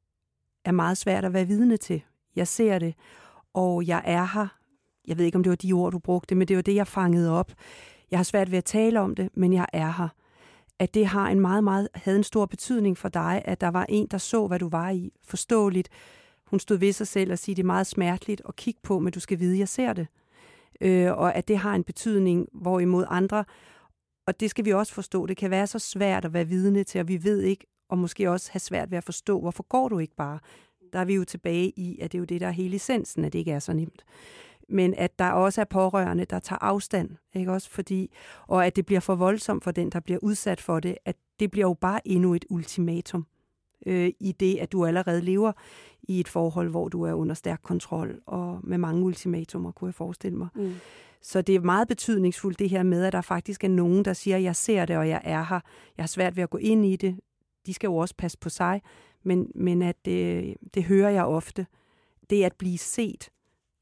[0.65, 2.03] er meget svært at være vidne til.
[2.37, 2.95] Jeg ser det,
[3.55, 4.47] og jeg er her.
[5.09, 6.87] Jeg ved ikke, om det var de ord, du brugte, men det var det, jeg
[6.87, 7.53] fangede op.
[8.11, 10.09] Jeg har svært ved at tale om det, men jeg er her.
[10.79, 13.87] At det har en meget, meget, havde en stor betydning for dig, at der var
[13.89, 15.13] en, der så, hvad du var i.
[15.25, 15.89] Forståeligt.
[16.47, 19.13] Hun stod ved sig selv og sige, det er meget smerteligt at kigge på, men
[19.13, 20.07] du skal vide, jeg ser det.
[20.81, 23.45] Øh, og at det har en betydning, hvorimod andre,
[24.27, 27.01] og det skal vi også forstå, det kan være så svært at være vidne til,
[27.01, 29.99] og vi ved ikke, og måske også have svært ved at forstå, hvorfor går du
[29.99, 30.39] ikke bare?
[30.93, 33.25] Der er vi jo tilbage i, at det er jo det, der er hele essensen,
[33.25, 34.05] at det ikke er så nemt
[34.69, 37.71] men at der også er pårørende, der tager afstand, ikke også?
[37.71, 38.11] Fordi,
[38.47, 41.51] og at det bliver for voldsomt for den, der bliver udsat for det, at det
[41.51, 43.27] bliver jo bare endnu et ultimatum
[43.87, 45.53] øh, i det, at du allerede lever
[46.03, 49.95] i et forhold, hvor du er under stærk kontrol, og med mange ultimatumer, kunne jeg
[49.95, 50.49] forestille mig.
[50.55, 50.75] Mm.
[51.23, 54.37] Så det er meget betydningsfuldt det her med, at der faktisk er nogen, der siger,
[54.37, 55.61] jeg ser det, og jeg er her.
[55.97, 57.21] Jeg har svært ved at gå ind i det.
[57.67, 58.83] De skal jo også passe på sig,
[59.23, 61.67] men, men at det, det hører jeg ofte.
[62.31, 63.31] Det at blive set,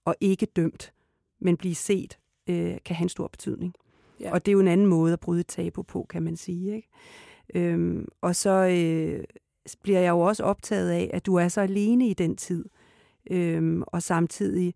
[0.04, 0.92] og ikke dømt,
[1.40, 3.74] men blive set, øh, kan have en stor betydning.
[4.20, 4.32] Ja.
[4.32, 6.76] Og det er jo en anden måde at bryde tabu på, kan man sige.
[6.76, 6.88] Ikke?
[7.54, 9.24] Øhm, og så øh,
[9.82, 12.64] bliver jeg jo også optaget af, at du er så alene i den tid,
[13.30, 14.74] øhm, og samtidig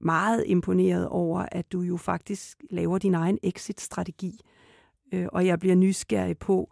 [0.00, 4.40] meget imponeret over, at du jo faktisk laver din egen exit-strategi.
[5.12, 6.70] Øh, og jeg bliver nysgerrig på,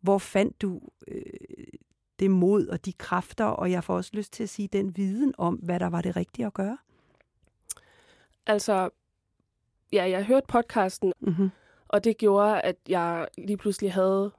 [0.00, 1.22] hvor fandt du øh,
[2.18, 5.34] det mod og de kræfter, og jeg får også lyst til at sige den viden
[5.38, 6.78] om, hvad der var det rigtige at gøre.
[8.46, 8.90] Altså,
[9.92, 11.50] ja, jeg hørte podcasten, mm-hmm.
[11.88, 14.32] og det gjorde, at jeg lige pludselig havde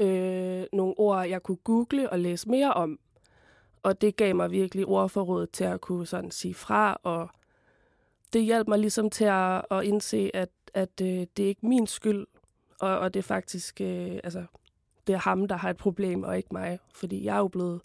[0.00, 2.98] øh, nogle ord, jeg kunne google og læse mere om.
[3.82, 7.28] Og det gav mig virkelig ordforråd til at kunne sådan sige fra, og
[8.32, 11.86] det hjalp mig ligesom til at, at indse, at, at øh, det er ikke min
[11.86, 12.26] skyld,
[12.80, 14.44] og, og det er faktisk, øh, altså,
[15.06, 16.78] det er ham, der har et problem, og ikke mig.
[16.94, 17.80] Fordi jeg er jo blevet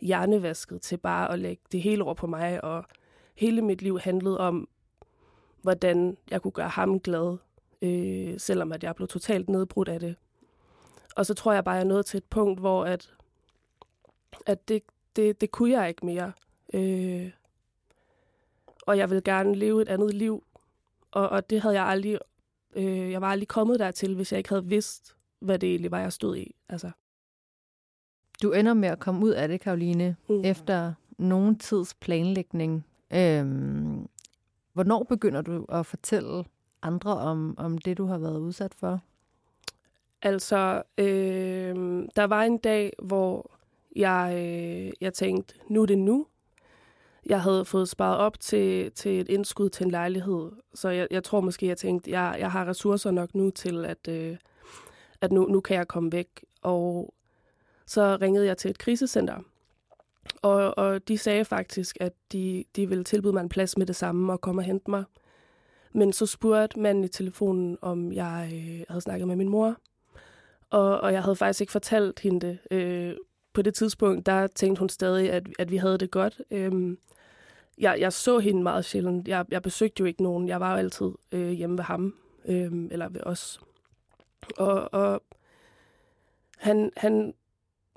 [0.00, 2.84] hjernevasket til bare at lægge det hele over på mig, og
[3.34, 4.68] hele mit liv handlede om
[5.62, 7.36] hvordan jeg kunne gøre ham glad,
[7.82, 10.16] øh, selvom at jeg blev totalt nedbrudt af det.
[11.18, 13.14] Og så tror jeg bare, jeg er nået til et punkt, hvor at,
[14.46, 14.82] at det,
[15.16, 16.32] det, det kunne jeg ikke mere.
[16.74, 17.30] Øh,
[18.86, 20.44] og jeg vil gerne leve et andet liv.
[21.10, 22.18] Og, og det havde jeg aldrig...
[22.76, 26.00] Øh, jeg var aldrig kommet dertil, hvis jeg ikke havde vidst, hvad det egentlig var,
[26.00, 26.54] jeg stod i.
[26.68, 26.90] Altså.
[28.42, 30.44] Du ender med at komme ud af det, Karoline, mm.
[30.44, 32.86] efter nogen tids planlægning.
[33.12, 34.08] Øhm,
[34.72, 36.44] Hvornår begynder du at fortælle
[36.82, 39.00] andre om, om det, du har været udsat for?
[40.22, 41.76] Altså, øh,
[42.16, 43.58] der var en dag, hvor
[43.96, 46.26] jeg, øh, jeg tænkte, nu er det nu.
[47.26, 50.50] jeg havde fået sparet op til, til et indskud til en lejlighed.
[50.74, 54.08] Så jeg, jeg tror måske, jeg tænkte, jeg, jeg har ressourcer nok nu til, at,
[54.08, 54.36] øh,
[55.20, 56.44] at nu, nu kan jeg komme væk.
[56.62, 57.14] Og
[57.86, 59.38] så ringede jeg til et krisecenter.
[60.42, 63.96] Og, og de sagde faktisk, at de, de ville tilbyde mig en plads med det
[63.96, 65.04] samme og komme og hente mig.
[65.92, 69.76] Men så spurgte manden i telefonen, om jeg øh, havde snakket med min mor.
[70.70, 72.58] Og, og jeg havde faktisk ikke fortalt hende det.
[72.70, 73.14] Øh,
[73.52, 76.40] på det tidspunkt, der tænkte hun stadig, at, at vi havde det godt.
[76.50, 76.96] Øh,
[77.78, 79.28] jeg, jeg så hende meget sjældent.
[79.28, 80.48] Jeg, jeg besøgte jo ikke nogen.
[80.48, 83.60] Jeg var jo altid øh, hjemme ved ham, øh, eller ved os.
[84.56, 85.22] Og, og
[86.58, 87.34] han, han,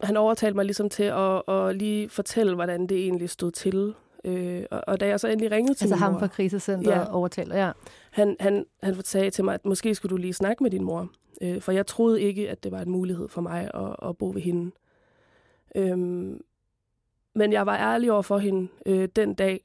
[0.04, 3.94] han overtalte mig ligesom til at, at lige fortælle, hvordan det egentlig stod til.
[4.26, 6.20] Øh, og, og da jeg så endelig ringede til altså min ham mor...
[6.20, 7.14] fra krisecenteret Ja.
[7.14, 7.72] overtaler, ja.
[8.12, 11.10] Han, han, han sagde til mig, at måske skulle du lige snakke med din mor.
[11.42, 14.30] Øh, for jeg troede ikke, at det var en mulighed for mig at, at bo
[14.30, 14.72] ved hende.
[15.76, 16.42] Øhm,
[17.34, 19.62] men jeg var ærlig over for hende øh, den dag.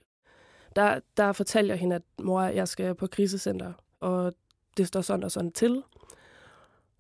[0.77, 4.33] Der, der fortalte jeg hende, at mor, jeg skal på krisecenter, og
[4.77, 5.83] det står sådan og sådan til.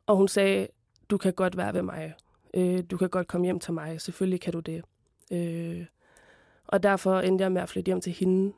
[0.06, 0.68] Og hun sagde,
[1.10, 2.14] du kan godt være ved mig.
[2.54, 4.00] Øh, du kan godt komme hjem til mig.
[4.00, 4.84] Selvfølgelig kan du det.
[5.32, 5.86] Øh,
[6.66, 8.52] og derfor endte jeg med at flytte hjem til hende.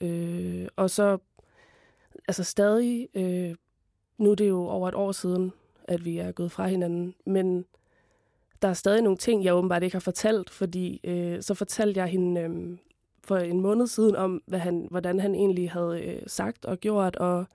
[0.00, 1.18] Øh, og så,
[2.28, 3.54] altså stadig, øh,
[4.22, 5.52] nu er det jo over et år siden,
[5.84, 7.64] at vi er gået fra hinanden, men
[8.62, 12.08] der er stadig nogle ting, jeg åbenbart ikke har fortalt, fordi øh, så fortalte jeg
[12.08, 12.78] hende øh,
[13.24, 17.16] for en måned siden om, hvad han, hvordan han egentlig havde øh, sagt og gjort,
[17.16, 17.46] og,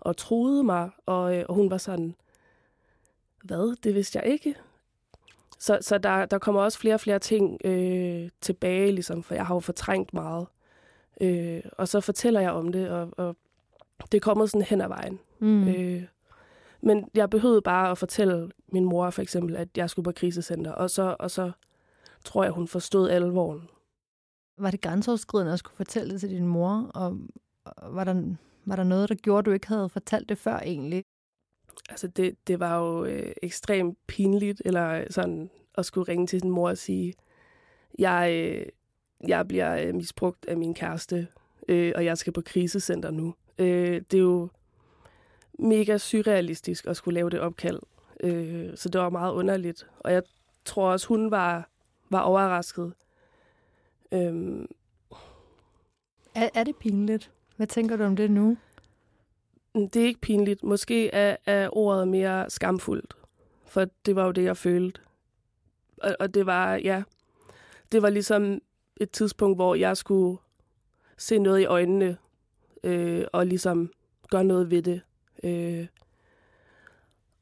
[0.00, 2.14] og troede mig, og, øh, og hun var sådan,
[3.42, 4.54] hvad, det vidste jeg ikke.
[5.58, 9.46] Så, så der, der kommer også flere og flere ting øh, tilbage, ligesom, for jeg
[9.46, 10.46] har jo fortrængt meget.
[11.20, 13.36] Øh, og så fortæller jeg om det, og, og
[14.12, 15.20] det kommer sådan hen ad vejen.
[15.44, 15.68] Mm.
[15.68, 16.02] Øh,
[16.80, 20.72] men jeg behøvede bare at fortælle min mor for eksempel, at jeg skulle på krisecenter,
[20.72, 21.52] og så, og så
[22.24, 23.68] tror jeg, hun forstod alvoren.
[24.58, 26.90] Var det grænseoverskridende at skulle fortælle det til din mor?
[26.94, 27.18] Og
[27.82, 28.22] var der,
[28.64, 31.04] var der noget, der gjorde, at du ikke havde fortalt det før egentlig?
[31.88, 36.50] Altså det, det var jo øh, ekstremt pinligt, eller sådan at skulle ringe til sin
[36.50, 37.14] mor og sige,
[37.98, 38.66] jeg, øh,
[39.28, 41.28] jeg bliver øh, misbrugt af min kæreste,
[41.68, 43.34] øh, og jeg skal på krisecenter nu.
[43.58, 44.48] Øh, det er jo
[45.58, 47.80] mega surrealistisk at skulle lave det opkald,
[48.20, 49.86] øh, så det var meget underligt.
[50.00, 50.22] Og jeg
[50.64, 51.68] tror også, hun var,
[52.10, 52.92] var overrasket.
[54.12, 54.66] Øh,
[56.34, 57.30] Er, er det pinligt?
[57.56, 58.56] Hvad tænker du om det nu?
[59.74, 60.62] Det er ikke pinligt.
[60.62, 63.16] Måske er, er ordet mere skamfuldt.
[63.66, 65.00] For det var jo det, jeg følte.
[66.02, 67.02] Og, og det var, ja,
[67.92, 68.60] det var ligesom
[68.96, 70.38] et tidspunkt, hvor jeg skulle
[71.18, 72.16] se noget i øjnene,
[72.84, 73.92] øh, og ligesom
[74.30, 75.00] gøre noget ved det.
[75.42, 75.86] Øh,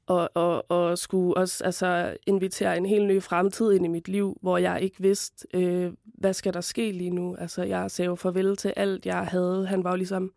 [0.07, 4.39] og, og, og skulle også altså, invitere en helt ny fremtid ind i mit liv,
[4.43, 7.37] hvor jeg ikke vidste, øh, hvad skal der ske lige nu.
[7.37, 9.67] Altså, jeg sagde jo farvel til alt, jeg havde.
[9.67, 10.33] Han var jo ligesom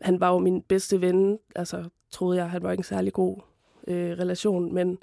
[0.00, 3.36] han var jo min bedste ven, altså troede jeg, han var ikke en særlig god
[3.86, 4.98] øh, relation, men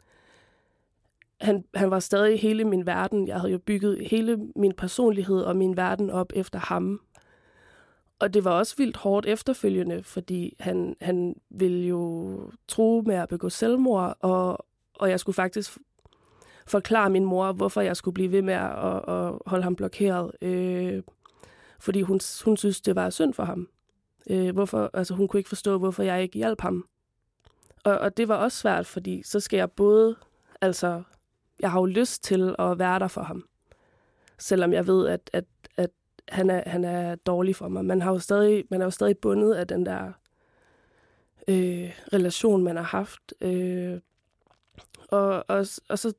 [1.42, 3.28] han, han var stadig hele min verden.
[3.28, 7.02] Jeg havde jo bygget hele min personlighed og min verden op efter ham.
[8.24, 13.30] Og det var også vildt hårdt efterfølgende, fordi han, han ville jo tro med at
[13.30, 15.78] begå selvmord, og, og jeg skulle faktisk
[16.68, 20.32] forklare min mor, hvorfor jeg skulle blive ved med at, at, at holde ham blokeret.
[20.42, 21.04] Øh,
[21.80, 23.68] fordi hun, hun synes, det var synd for ham.
[24.30, 26.88] Øh, hvorfor, altså hun kunne ikke forstå, hvorfor jeg ikke hjalp ham.
[27.84, 30.16] Og, og det var også svært, fordi så skal jeg både,
[30.62, 31.04] altså,
[31.60, 33.44] jeg har jo lyst til at være der for ham.
[34.40, 35.46] Selvom jeg ved, at, at,
[35.78, 35.90] at
[36.30, 37.86] han, er, han er dårlig for mig.
[37.86, 40.12] Man, har jo stadig, man er jo stadig bundet af den der
[41.48, 43.34] øh, relation, man har haft.
[43.42, 44.00] Øh,
[45.08, 46.14] og, og, og så,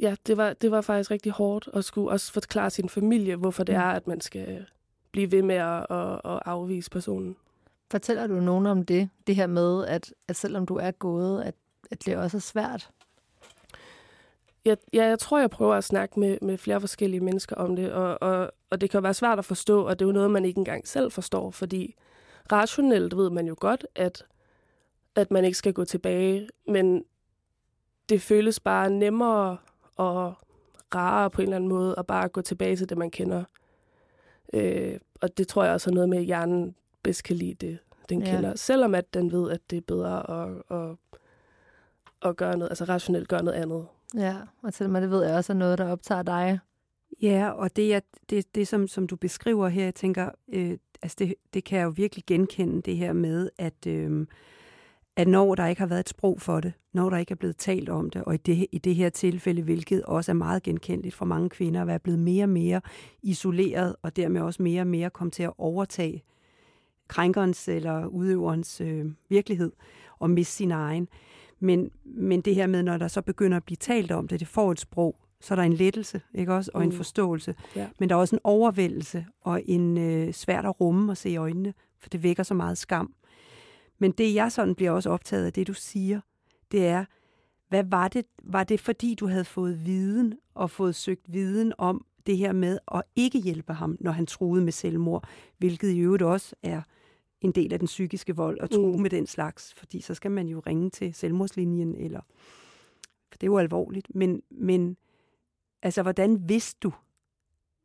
[0.00, 3.64] ja, det var, det var faktisk rigtig hårdt at skulle også forklare sin familie, hvorfor
[3.64, 3.80] det Mm.
[3.80, 4.66] er, at man skal
[5.12, 7.36] blive ved med at, at, at afvise personen.
[7.90, 9.08] Fortæller du nogen om det?
[9.26, 11.54] Det her med, at, at selvom du er gået, at,
[11.90, 12.90] at det også er svært?
[14.66, 17.92] Jeg, ja, jeg tror, jeg prøver at snakke med, med flere forskellige mennesker om det,
[17.92, 20.44] og, og, og det kan være svært at forstå, og det er jo noget, man
[20.44, 21.94] ikke engang selv forstår, fordi
[22.52, 24.24] rationelt ved man jo godt, at,
[25.14, 27.04] at man ikke skal gå tilbage, men
[28.08, 29.56] det føles bare nemmere
[29.96, 30.34] og
[30.94, 33.44] rarere på en eller anden måde at bare gå tilbage til det, man kender.
[34.52, 37.78] Øh, og det tror jeg også er noget med, at hjernen bedst kan lide det,
[38.08, 38.30] den Ja.
[38.30, 38.54] kender.
[38.54, 40.96] Selvom at den ved, at det er bedre at, at,
[42.30, 43.86] at gøre noget, altså rationelt gøre noget andet.
[44.14, 46.58] Ja, og selvom det ved jeg også er noget, der optager dig.
[47.22, 51.16] Ja, og det, jeg, det, det som, som du beskriver her, jeg tænker, øh, altså
[51.18, 54.26] det, det kan jeg jo virkelig genkende, det her med, at, øh,
[55.16, 57.56] at når der ikke har været et sprog for det, når der ikke er blevet
[57.56, 61.14] talt om det, og i det, i det her tilfælde, hvilket også er meget genkendeligt
[61.14, 62.80] for mange kvinder, at være blevet mere og mere
[63.22, 66.22] isoleret, og dermed også mere og mere komme til at overtage
[67.08, 69.72] krænkerens eller udøverens øh, virkelighed,
[70.18, 71.08] og miste sin egen.
[71.60, 74.48] Men, men det her med, når der så begynder at blive talt om det, det
[74.48, 76.96] får et sprog, så er der en lettelse, ikke også, og en mm.
[76.96, 77.54] forståelse.
[77.76, 77.88] Ja.
[78.00, 81.36] Men der er også en overvældelse og en øh, svært at rumme og se i
[81.36, 83.14] øjnene, for det vækker så meget skam.
[83.98, 86.20] Men det, jeg sådan bliver også optaget af, det du siger,
[86.72, 87.04] det er,
[87.68, 88.24] hvad var det?
[88.42, 92.78] Var det fordi, du havde fået viden og fået søgt viden om det her med
[92.94, 96.82] at ikke hjælpe ham, når han truede med selvmord, hvilket i øvrigt også er
[97.40, 99.02] en del af den psykiske vold at true mm.
[99.02, 102.20] med den slags, fordi så skal man jo ringe til selvmordslinjen, eller
[103.30, 104.14] for det er jo alvorligt.
[104.14, 104.96] Men, men
[105.82, 106.92] altså, hvordan vidste du,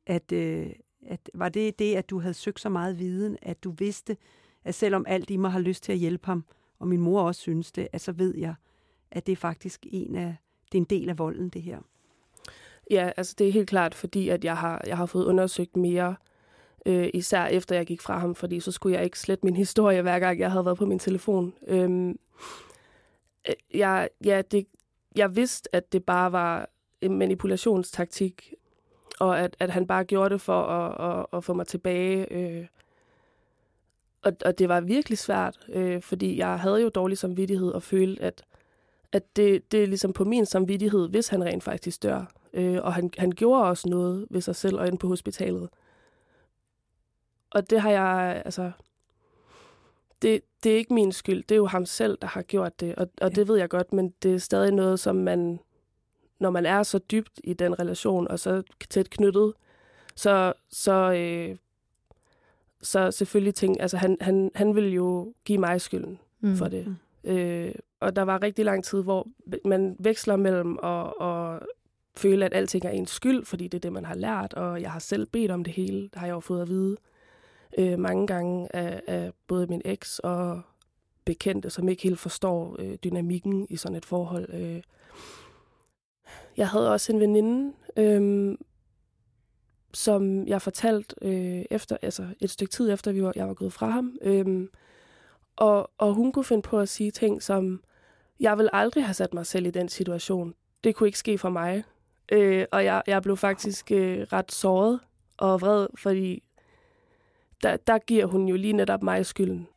[0.06, 0.72] at, øh,
[1.06, 4.18] at var det det, at du havde søgt så meget viden, at du vidste,
[4.64, 6.46] at selvom alt i mig har lyst til at hjælpe ham,
[6.80, 8.56] og min mor også synes det, at så ved jeg,
[9.12, 10.36] at det er faktisk en af,
[10.72, 11.80] det er en del af volden, det her.
[12.92, 16.16] Ja, altså det er helt klart, fordi at jeg har, jeg har fået undersøgt mere,
[16.86, 20.02] øh, især efter jeg gik fra ham, fordi så skulle jeg ikke slette min historie,
[20.02, 21.54] hver gang jeg havde været på min telefon.
[21.68, 22.20] Øhm,
[23.50, 24.68] øh, jeg, ja, det,
[25.16, 26.70] jeg vidste, at det bare var
[27.02, 28.54] en manipulationstaktik,
[29.20, 32.34] og at, at han bare gjorde det for at, at, at få mig tilbage.
[32.34, 32.66] Øh,
[34.22, 38.24] og, og det var virkelig svært, øh, fordi jeg havde jo dårlig samvittighed og følte,
[38.24, 38.44] at,
[39.12, 42.32] at det, det er ligesom på min samvittighed, hvis han rent faktisk dør.
[42.54, 45.70] Øh, og han, han gjorde også noget ved sig selv og inde på hospitalet.
[47.52, 48.72] Og det har jeg, altså...
[50.22, 51.44] Det, det er ikke min skyld.
[51.44, 52.96] Det er jo ham selv, der har gjort det.
[52.96, 53.36] Og, og ja.
[53.36, 55.60] det ved jeg godt, men det er stadig noget, som man...
[56.40, 59.54] Når man er så dybt i den relation, og så tæt knyttet,
[60.16, 61.58] så, så øh,
[62.82, 66.56] så selvfølgelig tænkte, altså han, han, han ville jo give mig skylden mm.
[66.56, 66.88] for det.
[67.24, 67.30] Mm.
[67.32, 69.28] Øh, og der var rigtig lang tid, hvor
[69.66, 71.60] man veksler mellem at, at
[72.18, 74.92] føle, at alting er ens skyld, fordi det er det, man har lært, og jeg
[74.92, 76.98] har selv bedt om det hele, det har jeg jo fået at vide
[77.78, 80.62] øh, mange gange af, af både min eks og
[81.26, 84.54] bekendte, som ikke helt forstår øh, dynamikken i sådan et forhold.
[84.54, 84.82] Øh.
[86.58, 88.58] Jeg havde også en veninde, øh,
[89.94, 93.74] som jeg fortalte øh, efter, altså et stykke tid efter, vi var, jeg var gået
[93.74, 94.18] fra ham.
[94.22, 94.68] Øh,
[95.56, 97.84] og, og hun kunne finde på at sige ting som,
[98.40, 100.54] jeg vil aldrig have sat mig selv i den situation.
[100.84, 101.84] Det kunne ikke ske for mig.
[102.32, 105.00] Øh, og jeg, jeg blev faktisk øh, ret såret
[105.38, 106.44] og vred, fordi
[107.64, 109.68] der, der giver hun jo lige netop mig skylden.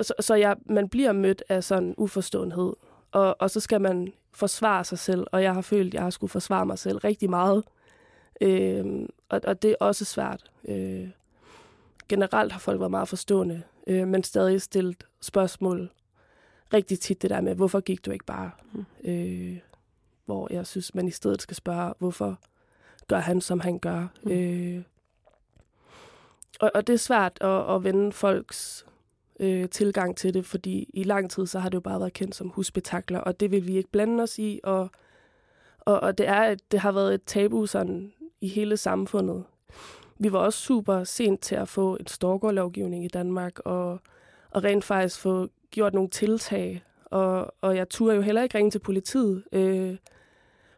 [0.00, 2.72] Så, så jeg, man bliver mødt af sådan uforståenhed,
[3.12, 6.10] og, og så skal man forsvare sig selv, og jeg har følt, at jeg har
[6.10, 7.64] skulle forsvare mig selv rigtig meget.
[8.40, 10.50] Øh, og, og det er også svært.
[10.68, 11.08] Øh,
[12.08, 15.90] generelt har folk været meget forstående, øh, men stadig stillet spørgsmål
[16.72, 18.50] rigtig tit det der med, hvorfor gik du ikke bare?
[18.72, 18.84] Mm.
[19.04, 19.58] Øh,
[20.24, 22.38] hvor jeg synes, man i stedet skal spørge, hvorfor
[23.08, 24.06] gør han, som han gør?
[24.22, 24.30] Mm.
[24.32, 24.82] Øh,
[26.58, 28.86] og, og det er svært at, at vende folks
[29.40, 32.34] øh, tilgang til det, fordi i lang tid, så har det jo bare været kendt
[32.34, 34.90] som husbetakler, og det vil vi ikke blande os i, og,
[35.80, 39.44] og, og det, er, det har været et tabu sådan i hele samfundet.
[40.18, 44.00] Vi var også super sent til at få en stalkerlovgivning i Danmark, og,
[44.50, 46.84] og rent faktisk få gjort nogle tiltag.
[47.04, 49.96] Og, og jeg turde jo heller ikke ringe til politiet, øh,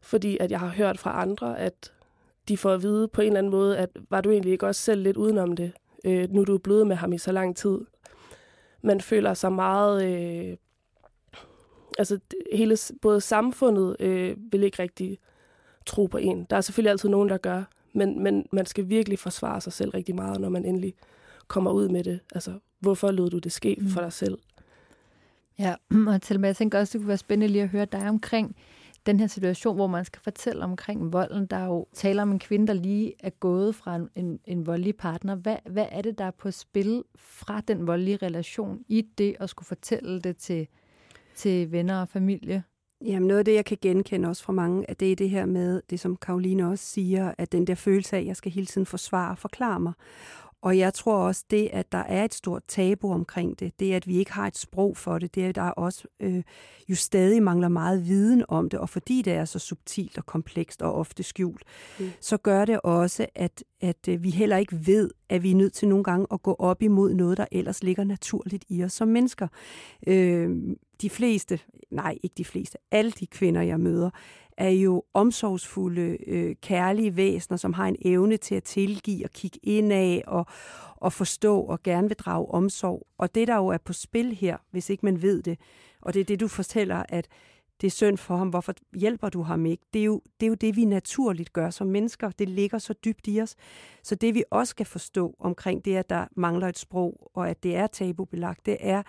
[0.00, 1.92] fordi at jeg har hørt fra andre, at
[2.48, 4.82] de får at vide på en eller anden måde, at var du egentlig ikke også
[4.82, 5.72] selv lidt udenom det?
[6.04, 7.78] Øh, nu er du blevet med ham i så lang tid.
[8.82, 10.04] Man føler sig meget...
[10.04, 10.56] Øh,
[11.98, 12.18] altså
[12.52, 15.18] hele, både samfundet øh, vil ikke rigtig
[15.86, 16.46] tro på en.
[16.50, 19.90] Der er selvfølgelig altid nogen, der gør, men, men man skal virkelig forsvare sig selv
[19.90, 20.94] rigtig meget, når man endelig
[21.48, 22.20] kommer ud med det.
[22.34, 23.88] Altså, hvorfor lod du det ske mm.
[23.88, 24.38] for dig selv?
[25.58, 25.74] Ja,
[26.14, 28.56] og til jeg tænker også, det kunne være spændende lige at høre dig omkring
[29.06, 31.46] den her situation, hvor man skal fortælle omkring volden.
[31.46, 34.66] Der er jo taler om en kvinde, der lige er gået fra en, en, en
[34.66, 35.34] voldelig partner.
[35.34, 39.50] Hvad, hvad er det, der er på spil fra den voldelige relation i det at
[39.50, 40.68] skulle fortælle det til,
[41.34, 42.62] til venner og familie?
[43.04, 45.46] Jamen noget af det, jeg kan genkende også fra mange, at det er det her
[45.46, 48.66] med, det som Karoline også siger, at den der følelse af, at jeg skal hele
[48.66, 49.92] tiden forsvare og forklare mig.
[50.62, 54.06] Og jeg tror også, det, at der er et stort tabu omkring det, det at
[54.06, 56.42] vi ikke har et sprog for det, det at der også øh,
[56.88, 60.82] jo stadig mangler meget viden om det, og fordi det er så subtilt og komplekst
[60.82, 61.64] og ofte skjult,
[62.00, 62.10] mm.
[62.20, 65.72] så gør det også, at, at øh, vi heller ikke ved, at vi er nødt
[65.72, 69.08] til nogle gange at gå op imod noget, der ellers ligger naturligt i os som
[69.08, 69.48] mennesker.
[70.06, 74.10] Øh, de fleste, nej ikke de fleste, alle de kvinder, jeg møder,
[74.60, 79.58] er jo omsorgsfulde, øh, kærlige væsener, som har en evne til at tilgive og kigge
[79.62, 80.46] indad og,
[80.96, 83.06] og forstå og gerne vil drage omsorg.
[83.18, 85.58] Og det, der jo er på spil her, hvis ikke man ved det,
[86.00, 87.28] og det er det, du fortæller, at
[87.80, 89.84] det er synd for ham, hvorfor hjælper du ham ikke?
[89.92, 92.30] Det er, jo, det er jo det, vi naturligt gør som mennesker.
[92.30, 93.56] Det ligger så dybt i os.
[94.02, 97.62] Så det, vi også skal forstå omkring det, at der mangler et sprog, og at
[97.62, 99.02] det er tabubelagt, det er,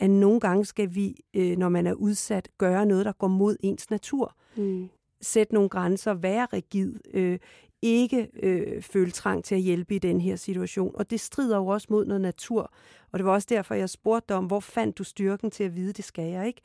[0.00, 3.56] at nogle gange skal vi, øh, når man er udsat, gøre noget, der går mod
[3.60, 4.36] ens natur.
[4.56, 4.88] Mm.
[5.22, 7.38] Sætte nogle grænser, være rigid, øh,
[7.82, 10.92] ikke øh, føle trang til at hjælpe i den her situation.
[10.94, 12.72] Og det strider jo også mod noget natur.
[13.12, 15.76] Og det var også derfor, jeg spurgte dig om, hvor fandt du styrken til at
[15.76, 16.60] vide, det skal jeg ikke?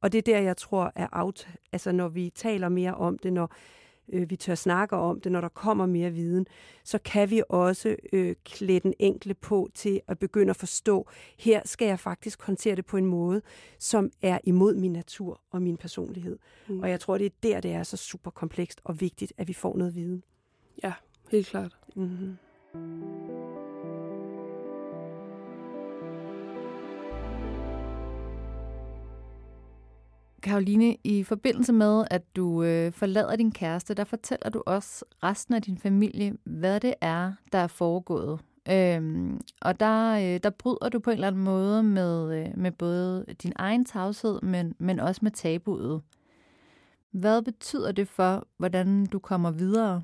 [0.00, 3.32] Og det er der, jeg tror, er out, altså når vi taler mere om det,
[3.32, 3.52] når
[4.12, 6.46] øh, vi tør snakke om det, når der kommer mere viden,
[6.84, 11.08] så kan vi også øh, klæde den enkle på til at begynde at forstå,
[11.38, 13.42] her skal jeg faktisk håndtere det på en måde,
[13.78, 16.38] som er imod min natur og min personlighed.
[16.68, 16.80] Mm.
[16.80, 19.52] Og jeg tror, det er der, det er så super komplekst og vigtigt, at vi
[19.52, 20.22] får noget viden.
[20.82, 20.92] Ja,
[21.30, 21.76] helt klart.
[21.96, 23.49] Mm-hmm.
[30.42, 35.54] Karoline, i forbindelse med, at du øh, forlader din kæreste, der fortæller du også resten
[35.54, 38.40] af din familie, hvad det er, der er foregået.
[38.70, 42.72] Øhm, og der, øh, der bryder du på en eller anden måde med, øh, med
[42.72, 46.02] både din egen tavshed, men, men også med tabuet.
[47.10, 50.02] Hvad betyder det for, hvordan du kommer videre?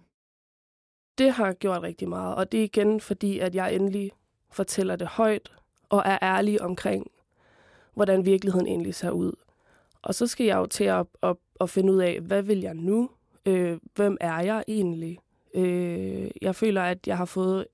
[1.18, 4.11] Det har gjort rigtig meget, og det er igen fordi, at jeg endelig
[4.51, 5.53] fortæller det højt
[5.89, 7.07] og er ærlig omkring,
[7.95, 9.32] hvordan virkeligheden egentlig ser ud.
[10.07, 12.74] Og så skal jeg jo til at, at, at finde ud af, hvad vil jeg
[12.74, 13.11] nu?
[13.46, 15.18] Øh, hvem er jeg egentlig?
[15.54, 17.66] Øh, jeg føler, at jeg har fået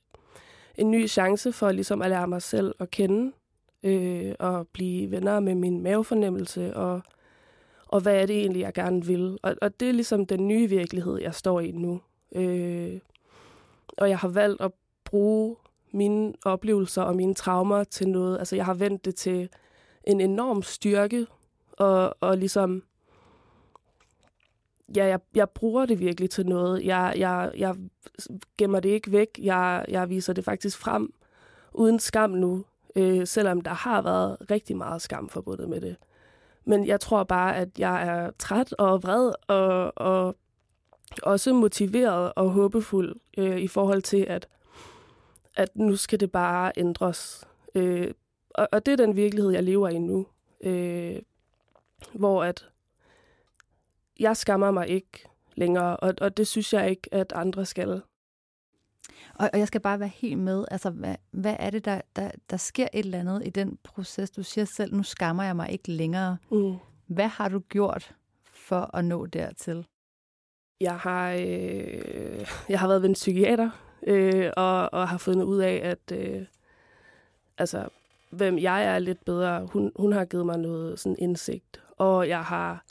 [0.74, 3.32] en ny chance for ligesom at lære mig selv at kende,
[3.82, 7.00] øh, og blive venner med min mavefornemmelse, og,
[7.88, 9.38] og hvad er det egentlig, jeg gerne vil.
[9.42, 12.00] Og, og det er ligesom den nye virkelighed, jeg står i nu.
[12.34, 12.98] Øh,
[13.98, 14.72] og jeg har valgt at
[15.04, 15.56] bruge
[15.90, 18.38] mine oplevelser og mine traumer til noget.
[18.38, 19.48] Altså, jeg har vendt det til
[20.04, 21.26] en enorm styrke
[21.82, 22.82] og, og ligesom,
[24.96, 26.84] ja, jeg, jeg bruger det virkelig til noget.
[26.84, 27.76] Jeg, jeg, jeg
[28.58, 29.28] gemmer det ikke væk.
[29.42, 31.14] Jeg, jeg viser det faktisk frem
[31.72, 32.64] uden skam nu,
[32.96, 35.96] øh, selvom der har været rigtig meget skam forbundet med det.
[36.64, 40.36] Men jeg tror bare, at jeg er træt og vred og, og
[41.22, 44.48] også motiveret og håbefuld øh, i forhold til, at,
[45.56, 47.48] at nu skal det bare ændres.
[47.74, 48.10] Øh,
[48.50, 50.26] og, og det er den virkelighed, jeg lever i nu.
[50.60, 51.16] Øh,
[52.14, 52.68] hvor at
[54.20, 58.02] jeg skammer mig ikke længere, og, og det synes jeg ikke, at andre skal.
[59.34, 62.30] Og, og jeg skal bare være helt med, altså hvad, hvad er det, der, der,
[62.50, 64.30] der sker et eller andet i den proces?
[64.30, 66.36] Du siger selv, nu skammer jeg mig ikke længere.
[66.50, 66.76] Mm.
[67.06, 69.86] Hvad har du gjort for at nå dertil?
[70.80, 73.70] Jeg har, øh, jeg har været ved en psykiater,
[74.06, 76.46] øh, og, og har fundet ud af, at øh,
[77.58, 77.88] altså,
[78.30, 79.66] hvem jeg er lidt bedre.
[79.66, 82.84] Hun, hun har givet mig noget sådan indsigt og jeg har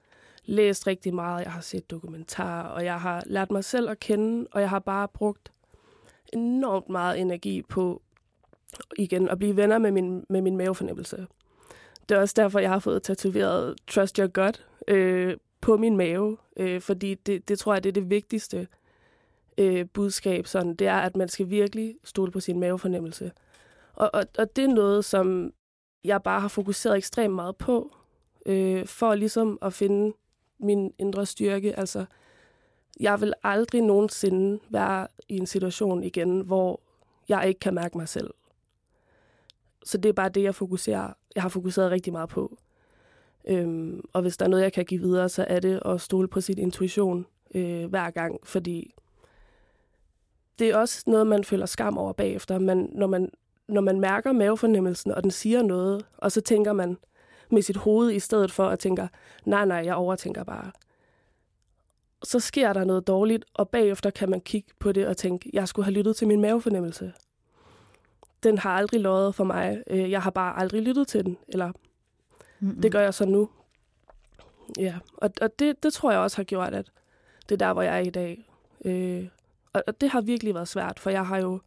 [0.46, 4.48] læst rigtig meget, jeg har set dokumentarer, og jeg har lært mig selv at kende,
[4.52, 5.52] og jeg har bare brugt
[6.34, 8.02] enormt meget energi på
[8.98, 11.28] igen at blive venner med min, med min mavefornemmelse.
[12.10, 16.38] Det er også derfor, jeg har fået tatoveret Trust Your Gut øh, på min mave,
[16.58, 18.68] øh, fordi det, det tror jeg, det er det vigtigste
[19.58, 20.48] øh, budskab.
[20.48, 23.32] Sådan, det er, at man skal virkelig stole på sin mavefornemmelse.
[23.94, 25.54] Og, og, og det er noget, som
[26.04, 27.96] jeg bare har fokuseret ekstremt meget på,
[28.46, 30.14] øh, for ligesom at finde
[30.60, 31.80] min indre styrke.
[31.80, 32.06] Altså,
[33.00, 36.80] jeg vil aldrig nogensinde være i en situation igen, hvor
[37.30, 38.34] jeg ikke kan mærke mig selv.
[39.84, 41.14] Så det er bare det, jeg fokuserer.
[41.36, 42.58] Jeg har fokuseret rigtig meget på.
[43.48, 46.28] Øhm, og hvis der er noget, jeg kan give videre, så er det at stole
[46.28, 47.26] på sin intuition
[47.56, 48.94] øh, hver gang, fordi
[50.60, 52.60] det er også noget, man føler skam over bagefter.
[52.60, 53.32] Man, når, man,
[53.68, 56.98] når man mærker mavefornemmelsen, og den siger noget, og så tænker man,
[57.52, 59.10] med sit hoved, i stedet for at tænke,
[59.46, 60.72] nej, nej, jeg overtænker bare.
[62.24, 65.68] Så sker der noget dårligt, og bagefter kan man kigge på det og tænke, jeg
[65.68, 67.14] skulle have lyttet til min mavefornemmelse.
[68.44, 69.84] Den har aldrig løjet for mig.
[69.88, 71.38] Øh, jeg har bare aldrig lyttet til den.
[71.48, 71.72] Eller
[72.60, 72.82] Mm-mm.
[72.82, 73.50] det gør jeg så nu.
[74.80, 76.92] Ja, og, og det, det tror jeg også har gjort, at
[77.50, 78.50] det er der, hvor jeg er i dag.
[78.86, 79.28] Øh,
[79.74, 81.60] og, og det har virkelig været svært, for jeg har jo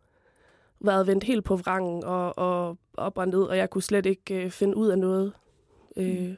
[0.80, 4.45] været vendt helt på vrangen og, og op og ned, og jeg kunne slet ikke
[4.45, 5.32] øh, finde ud af noget.
[5.97, 6.37] Øh, mm.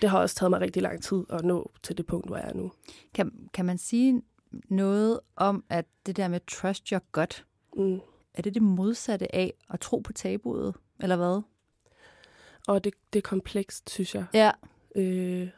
[0.00, 2.48] det har også taget mig rigtig lang tid at nå til det punkt, hvor jeg
[2.48, 2.72] er nu.
[3.14, 4.22] Kan, kan man sige
[4.68, 8.00] noget om, at det der med trust your gut, mm.
[8.34, 11.42] er det det modsatte af at tro på tabuet, eller hvad?
[12.68, 14.24] Og det, det er komplekst, synes jeg.
[14.34, 14.50] Ja.
[14.96, 15.48] Øh,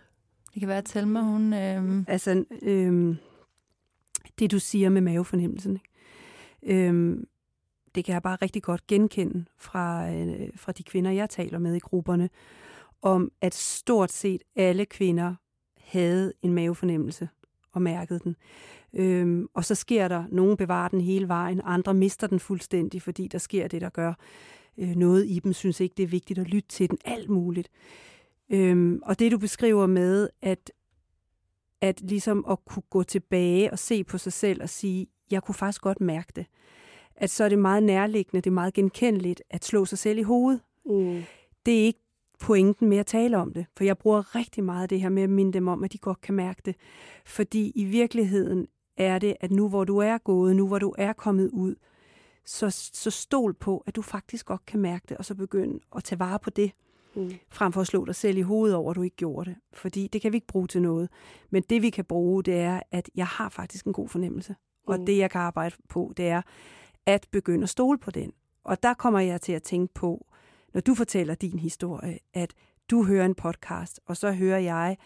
[0.54, 1.52] Det kan være, at Thelma, hun...
[1.52, 2.04] Øh...
[2.08, 3.16] Altså, øh,
[4.38, 5.72] det du siger med mavefornemmelsen,
[6.62, 6.88] ikke?
[6.88, 7.16] Øh,
[7.94, 11.74] det kan jeg bare rigtig godt genkende fra, øh, fra de kvinder, jeg taler med
[11.74, 12.30] i grupperne,
[13.02, 15.34] om at stort set alle kvinder
[15.80, 17.28] havde en mavefornemmelse
[17.72, 18.36] og mærkede den.
[18.94, 23.28] Øhm, og så sker der, nogen bevarer den hele vejen, andre mister den fuldstændig, fordi
[23.28, 24.14] der sker det, der gør
[24.78, 27.68] øh, noget i dem, synes ikke, det er vigtigt at lytte til den, alt muligt.
[28.50, 30.72] Øhm, og det du beskriver med, at,
[31.80, 35.54] at ligesom at kunne gå tilbage og se på sig selv og sige, jeg kunne
[35.54, 36.46] faktisk godt mærke det,
[37.16, 40.22] at så er det meget nærliggende, det er meget genkendeligt at slå sig selv i
[40.22, 40.60] hovedet.
[40.86, 41.22] Mm.
[41.66, 42.00] Det er ikke
[42.40, 45.30] pointen med at tale om det, for jeg bruger rigtig meget det her med at
[45.30, 46.76] minde dem om, at de godt kan mærke det.
[47.26, 48.66] Fordi i virkeligheden
[48.96, 51.74] er det, at nu hvor du er gået, nu hvor du er kommet ud,
[52.44, 56.04] så, så stol på, at du faktisk godt kan mærke det, og så begynde at
[56.04, 56.72] tage vare på det,
[57.14, 57.30] mm.
[57.50, 59.58] frem for at slå dig selv i hovedet over, at du ikke gjorde det.
[59.72, 61.08] Fordi det kan vi ikke bruge til noget.
[61.50, 64.52] Men det vi kan bruge, det er, at jeg har faktisk en god fornemmelse.
[64.52, 64.92] Mm.
[64.92, 66.42] Og det jeg kan arbejde på, det er
[67.06, 68.32] at begynde at stole på den.
[68.64, 70.26] Og der kommer jeg til at tænke på,
[70.74, 72.54] når du fortæller din historie, at
[72.90, 74.96] du hører en podcast, og så hører jeg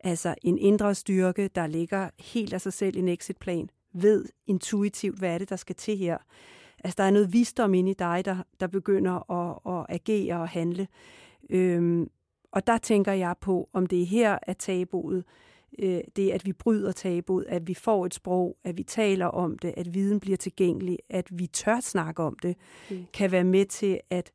[0.00, 5.18] altså en indre styrke, der ligger helt af sig selv i en exitplan, ved intuitivt,
[5.18, 6.18] hvad er det, der skal til her.
[6.84, 10.48] Altså, der er noget visdom inde i dig, der, der begynder at, at agere og
[10.48, 10.88] handle.
[11.50, 12.10] Øhm,
[12.52, 15.24] og der tænker jeg på, om det er her, at tabuet,
[15.78, 19.58] øh, det at vi bryder tabuet, at vi får et sprog, at vi taler om
[19.58, 22.56] det, at viden bliver tilgængelig, at vi tør snakke om det,
[22.90, 23.04] mm.
[23.12, 24.32] kan være med til at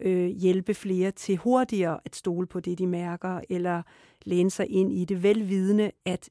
[0.00, 3.82] øh, hjælpe flere til hurtigere at stole på det, de mærker, eller
[4.24, 6.30] læne sig ind i det, velvidende, at,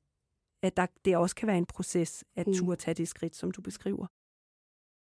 [0.61, 2.53] at der, det også kan være en proces at mm.
[2.53, 4.07] turde tage det skridt, som du beskriver.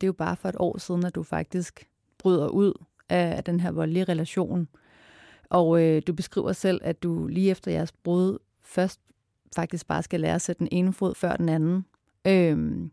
[0.01, 1.89] Det er jo bare for et år siden, at du faktisk
[2.19, 4.69] bryder ud af, den her voldelige relation.
[5.51, 9.01] Og øh, du beskriver selv, at du lige efter jeres brud først
[9.57, 11.85] faktisk bare skal lære at sætte den ene fod før den anden.
[12.27, 12.91] Øhm,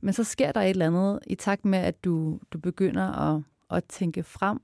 [0.00, 3.42] men så sker der et eller andet i takt med, at du, du begynder at,
[3.70, 4.60] at tænke frem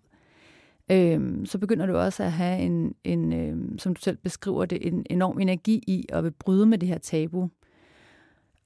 [0.91, 4.87] øhm, så begynder du også at have en, en øhm, som du selv beskriver det,
[4.87, 7.51] en enorm energi i at vil bryde med det her tabu.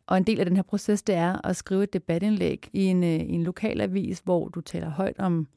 [0.07, 3.05] Og en del af den her proces, det er at skrive et debatindlæg i en,
[3.05, 5.49] øh, i en lokalavis, hvor du taler højt om,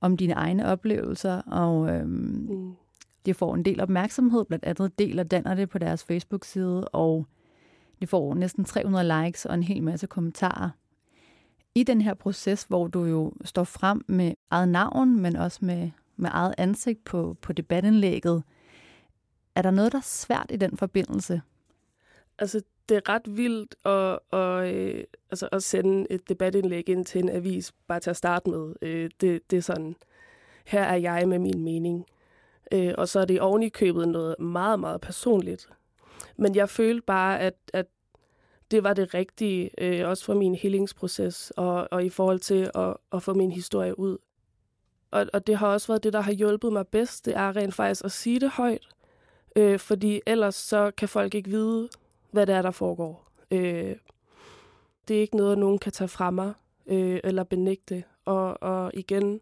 [0.00, 2.72] om dine egne oplevelser, og øhm, mm.
[3.26, 7.26] det får en del opmærksomhed, blandt andet deler Danner det på deres Facebook-side, og
[8.00, 10.70] det får næsten 300 likes og en hel masse kommentarer
[11.74, 15.90] i den her proces, hvor du jo står frem med eget navn, men også med,
[16.16, 18.42] med eget ansigt på, på debatindlægget,
[19.54, 21.42] er der noget, der er svært i den forbindelse?
[22.38, 27.18] Altså, det er ret vildt at, at, øh, altså at sende et debatindlæg ind til
[27.18, 28.74] en avis, bare til at starte med.
[28.82, 29.96] Øh, det, det er sådan,
[30.66, 32.06] her er jeg med min mening.
[32.72, 35.68] Øh, og så er det oven i købet noget meget, meget personligt.
[36.36, 37.86] Men jeg følte bare, at, at
[38.70, 42.96] det var det rigtige, øh, også for min helingsproces og, og i forhold til at,
[43.12, 44.18] at få min historie ud.
[45.10, 47.74] Og, og det har også været det, der har hjulpet mig bedst, det er rent
[47.74, 48.88] faktisk at sige det højt,
[49.56, 51.88] øh, fordi ellers så kan folk ikke vide,
[52.30, 53.28] hvad det er, der foregår.
[53.50, 53.96] Øh,
[55.08, 56.52] det er ikke noget, nogen kan tage fra mig
[56.86, 58.04] øh, eller benægte.
[58.24, 59.40] Og, og igen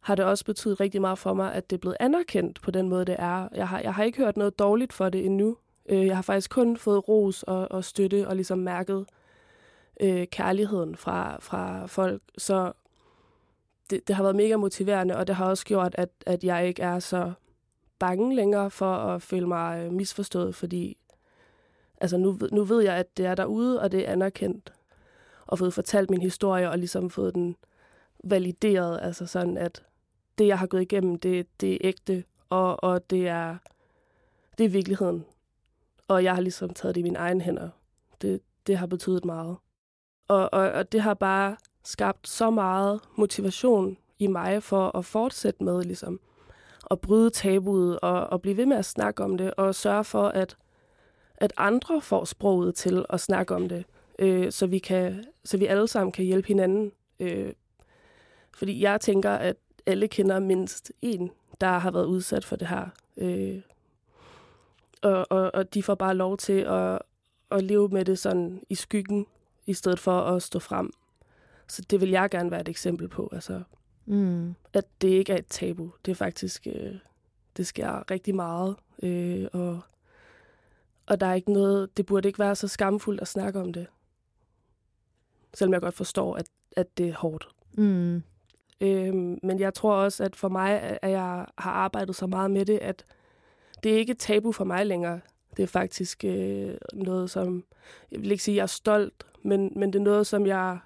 [0.00, 2.88] har det også betydet rigtig meget for mig, at det er blevet anerkendt på den
[2.88, 3.48] måde, det er.
[3.54, 5.56] Jeg har, jeg har ikke hørt noget dårligt for det endnu.
[5.88, 9.06] Øh, jeg har faktisk kun fået ros og, og støtte og ligesom mærket
[10.00, 12.22] øh, kærligheden fra, fra folk.
[12.38, 12.72] Så
[13.90, 16.82] det, det har været mega motiverende, og det har også gjort, at, at jeg ikke
[16.82, 17.32] er så
[17.98, 20.96] bange længere for at føle mig øh, misforstået, fordi
[22.00, 24.72] altså nu, nu ved jeg, at det er derude, og det er anerkendt,
[25.46, 27.56] og fået fortalt min historie, og ligesom fået den
[28.24, 29.82] valideret, altså sådan, at
[30.38, 33.56] det, jeg har gået igennem, det, det er ægte, og, og det er
[34.58, 35.24] det er virkeligheden.
[36.08, 37.68] Og jeg har ligesom taget det i mine egne hænder.
[38.22, 39.56] Det, det har betydet meget.
[40.28, 45.64] Og, og, og det har bare skabt så meget motivation i mig for at fortsætte
[45.64, 46.20] med ligesom
[46.90, 50.28] at bryde tabuet og, og blive ved med at snakke om det og sørge for,
[50.28, 50.56] at,
[51.36, 53.84] at andre får sproget til at snakke om det,
[54.18, 56.92] øh, så, vi kan, så vi alle sammen kan hjælpe hinanden.
[57.20, 57.52] Øh,
[58.54, 61.30] fordi jeg tænker, at alle kender mindst en,
[61.60, 62.88] der har været udsat for det her.
[63.16, 63.60] Øh,
[65.02, 66.98] og, og, og de får bare lov til at,
[67.50, 69.26] at leve med det sådan i skyggen,
[69.66, 70.92] i stedet for at stå frem.
[71.68, 73.62] Så det vil jeg gerne være et eksempel på, altså,
[74.06, 74.54] mm.
[74.72, 75.92] at det ikke er et tabu.
[76.04, 76.94] Det er faktisk, øh,
[77.56, 79.80] det sker rigtig meget, øh, og,
[81.06, 83.86] og der er ikke noget, det burde ikke være så skamfuldt at snakke om det.
[85.54, 87.48] Selvom jeg godt forstår, at, at det er hårdt.
[87.78, 88.22] Mm.
[88.80, 92.66] Øhm, men jeg tror også, at for mig, at jeg har arbejdet så meget med
[92.66, 93.04] det, at
[93.82, 95.20] det er ikke et tabu for mig længere.
[95.56, 97.64] Det er faktisk øh, noget, som,
[98.12, 100.78] jeg vil ikke sige, at jeg er stolt, men, men det er noget, som jeg,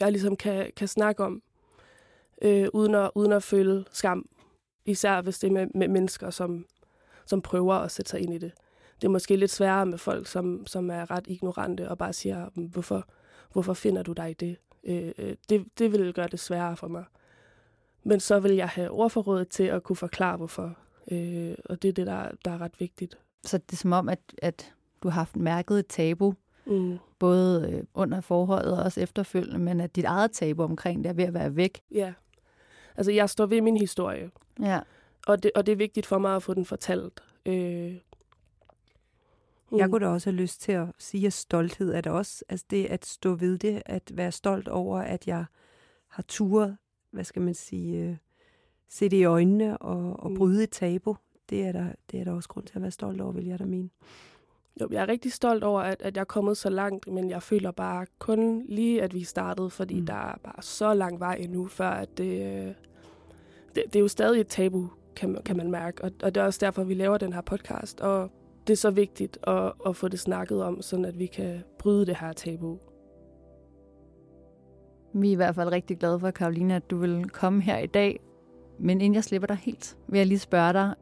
[0.00, 1.42] jeg ligesom kan, kan snakke om,
[2.42, 4.28] øh, uden, at, uden at føle skam.
[4.84, 6.66] Især hvis det er med, med mennesker, som,
[7.26, 8.52] som prøver at sætte sig ind i det.
[9.00, 12.48] Det er måske lidt sværere med folk, som, som er ret ignorante og bare siger,
[12.54, 13.08] hvorfor,
[13.52, 14.56] hvorfor finder du dig i det?
[14.84, 15.64] Øh, øh, det?
[15.78, 17.04] Det vil gøre det sværere for mig.
[18.02, 20.76] Men så vil jeg have ordforrådet til at kunne forklare, hvorfor.
[21.10, 23.18] Øh, og det er det, der, der er ret vigtigt.
[23.44, 26.34] Så det er som om, at, at du har haft mærket et tabu,
[26.66, 26.98] mm.
[27.18, 31.14] både øh, under forholdet og også efterfølgende, men at dit eget tabu omkring det er
[31.14, 31.80] ved at være væk.
[31.90, 32.12] Ja.
[32.96, 34.30] Altså, jeg står ved min historie.
[34.62, 34.80] Ja.
[35.26, 37.22] Og det, og det er vigtigt for mig at få den fortalt.
[37.46, 37.96] Øh,
[39.70, 39.78] Mm.
[39.78, 42.44] Jeg kunne da også have lyst til at sige, at stolthed er det også.
[42.48, 45.44] Altså det at stå ved det, at være stolt over, at jeg
[46.08, 46.76] har turet,
[47.10, 48.16] hvad skal man sige, øh,
[48.90, 50.36] se det i øjnene og, og mm.
[50.36, 51.16] bryde et tabu.
[51.50, 53.58] Det er, der, det er der også grund til at være stolt over, vil jeg
[53.58, 53.90] da mene.
[54.80, 57.42] Jo, jeg er rigtig stolt over, at, at jeg er kommet så langt, men jeg
[57.42, 60.06] føler bare kun lige, at vi startede, fordi mm.
[60.06, 62.74] der er bare så lang vej endnu, før at det, øh,
[63.74, 66.04] det, det er jo stadig et tabu, kan, kan man mærke.
[66.04, 68.00] Og, og det er også derfor, vi laver den her podcast.
[68.00, 68.30] Og
[68.66, 72.06] det er så vigtigt at, at få det snakket om, sådan at vi kan bryde
[72.06, 72.78] det her tabu.
[75.14, 77.86] Vi er i hvert fald rigtig glade for, Karoline, at du vil komme her i
[77.86, 78.20] dag.
[78.78, 80.94] Men inden jeg slipper dig helt, vil jeg lige spørge dig,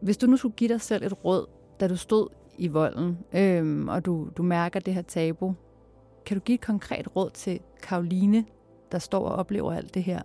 [0.00, 1.46] hvis du nu skulle give dig selv et råd,
[1.80, 5.54] da du stod i volden, øhm, og du, du mærker det her tabu,
[6.26, 8.44] kan du give et konkret råd til Karoline,
[8.92, 10.22] der står og oplever alt det her?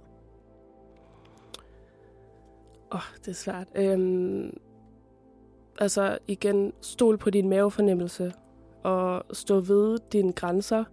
[2.91, 3.67] Åh, oh, det er svært.
[3.75, 4.57] Øhm,
[5.79, 8.33] altså igen, stol på din mavefornemmelse
[8.83, 10.83] og stå ved dine grænser.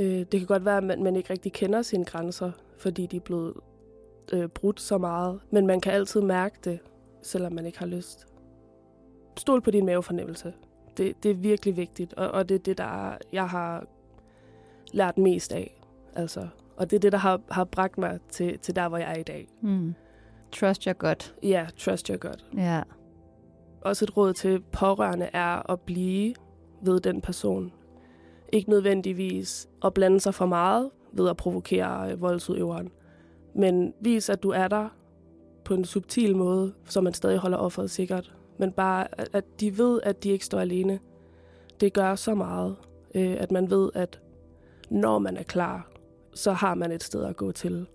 [0.00, 3.16] Øh, det kan godt være, at man, man ikke rigtig kender sine grænser, fordi de
[3.16, 3.54] er blevet
[4.32, 5.40] øh, brudt så meget.
[5.50, 6.78] Men man kan altid mærke det,
[7.22, 8.26] selvom man ikke har lyst.
[9.36, 10.52] Stol på din mavefornemmelse.
[10.96, 13.86] Det, det er virkelig vigtigt, og, og det er det, der jeg har
[14.92, 15.80] lært mest af.
[16.16, 19.10] Altså, og det er det, der har, har bragt mig til, til der, hvor jeg
[19.10, 19.48] er i dag.
[19.60, 19.94] Mm.
[20.52, 21.34] Trust your gut.
[21.42, 22.44] Ja, yeah, trust your gut.
[22.56, 22.82] Ja.
[23.80, 26.34] Også et råd til pårørende er at blive
[26.82, 27.72] ved den person.
[28.52, 32.90] Ikke nødvendigvis at blande sig for meget ved at provokere voldsudøveren.
[33.54, 34.88] Men vis, at du er der
[35.64, 38.34] på en subtil måde, så man stadig holder offeret sikkert.
[38.58, 41.00] Men bare, at de ved, at de ikke står alene.
[41.80, 42.76] Det gør så meget,
[43.14, 44.20] øh, at man ved, at
[44.90, 45.90] når man er klar,
[46.34, 47.86] så har man et sted at gå til.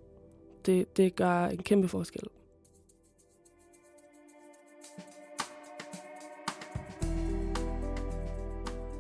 [0.66, 2.24] Det, det gør en kæmpe forskel.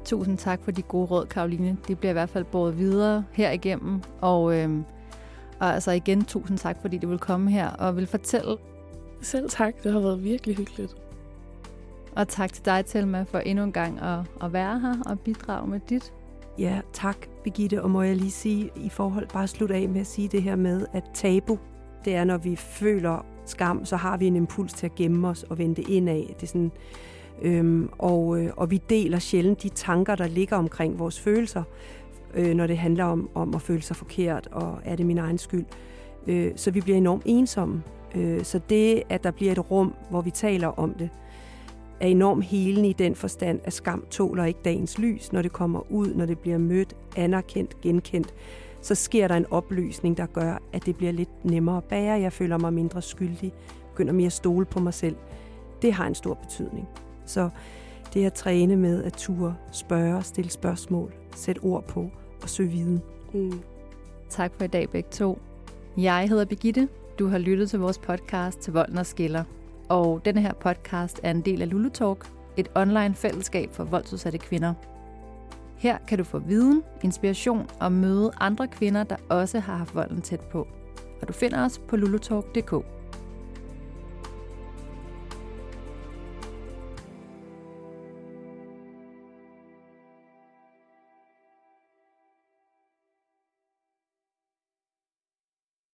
[0.05, 1.77] Tusind tak for de gode råd, Karoline.
[1.87, 4.01] Det bliver i hvert fald båret videre her igennem.
[4.21, 4.85] Og, øhm,
[5.59, 8.57] og altså igen, tusind tak, fordi du vil komme her og vil fortælle.
[9.21, 9.83] Selv tak.
[9.83, 10.95] Det har været virkelig hyggeligt.
[12.15, 15.69] Og tak til dig, Telma, for endnu en gang at, at være her og bidrage
[15.69, 16.13] med dit.
[16.59, 17.83] Ja, tak, Begitte.
[17.83, 20.55] Og må jeg lige sige, i forhold bare slutte af med at sige det her
[20.55, 21.59] med, at tabu,
[22.05, 25.43] det er, når vi føler skam, så har vi en impuls til at gemme os
[25.43, 26.27] og vende indad.
[26.27, 26.71] Det er sådan,
[27.41, 31.63] Øhm, og, øh, og vi deler sjældent de tanker, der ligger omkring vores følelser,
[32.33, 35.37] øh, når det handler om, om at føle sig forkert, og er det min egen
[35.37, 35.65] skyld.
[36.27, 37.83] Øh, så vi bliver enormt ensomme.
[38.15, 41.09] Øh, så det, at der bliver et rum, hvor vi taler om det,
[41.99, 45.91] er enormt helende i den forstand, at skam tåler ikke dagens lys, når det kommer
[45.91, 48.33] ud, når det bliver mødt, anerkendt, genkendt.
[48.81, 52.19] Så sker der en opløsning, der gør, at det bliver lidt nemmere at bære.
[52.19, 53.53] Jeg føler mig mindre skyldig,
[53.91, 55.15] begynder mere at stole på mig selv.
[55.81, 56.87] Det har en stor betydning.
[57.25, 57.49] Så
[58.13, 62.09] det at træne med at ture, spørge, stille spørgsmål, sætte ord på
[62.41, 63.01] og søge viden.
[63.33, 63.61] Mm.
[64.29, 65.41] Tak for i dag begge to.
[65.97, 66.87] Jeg hedder Begitte.
[67.19, 69.43] Du har lyttet til vores podcast til Volden og Skiller.
[69.89, 74.37] Og denne her podcast er en del af Lulu Talk, et online fællesskab for voldsudsatte
[74.37, 74.73] kvinder.
[75.77, 80.21] Her kan du få viden, inspiration og møde andre kvinder, der også har haft volden
[80.21, 80.67] tæt på.
[81.21, 82.98] Og du finder os på lulutalk.dk.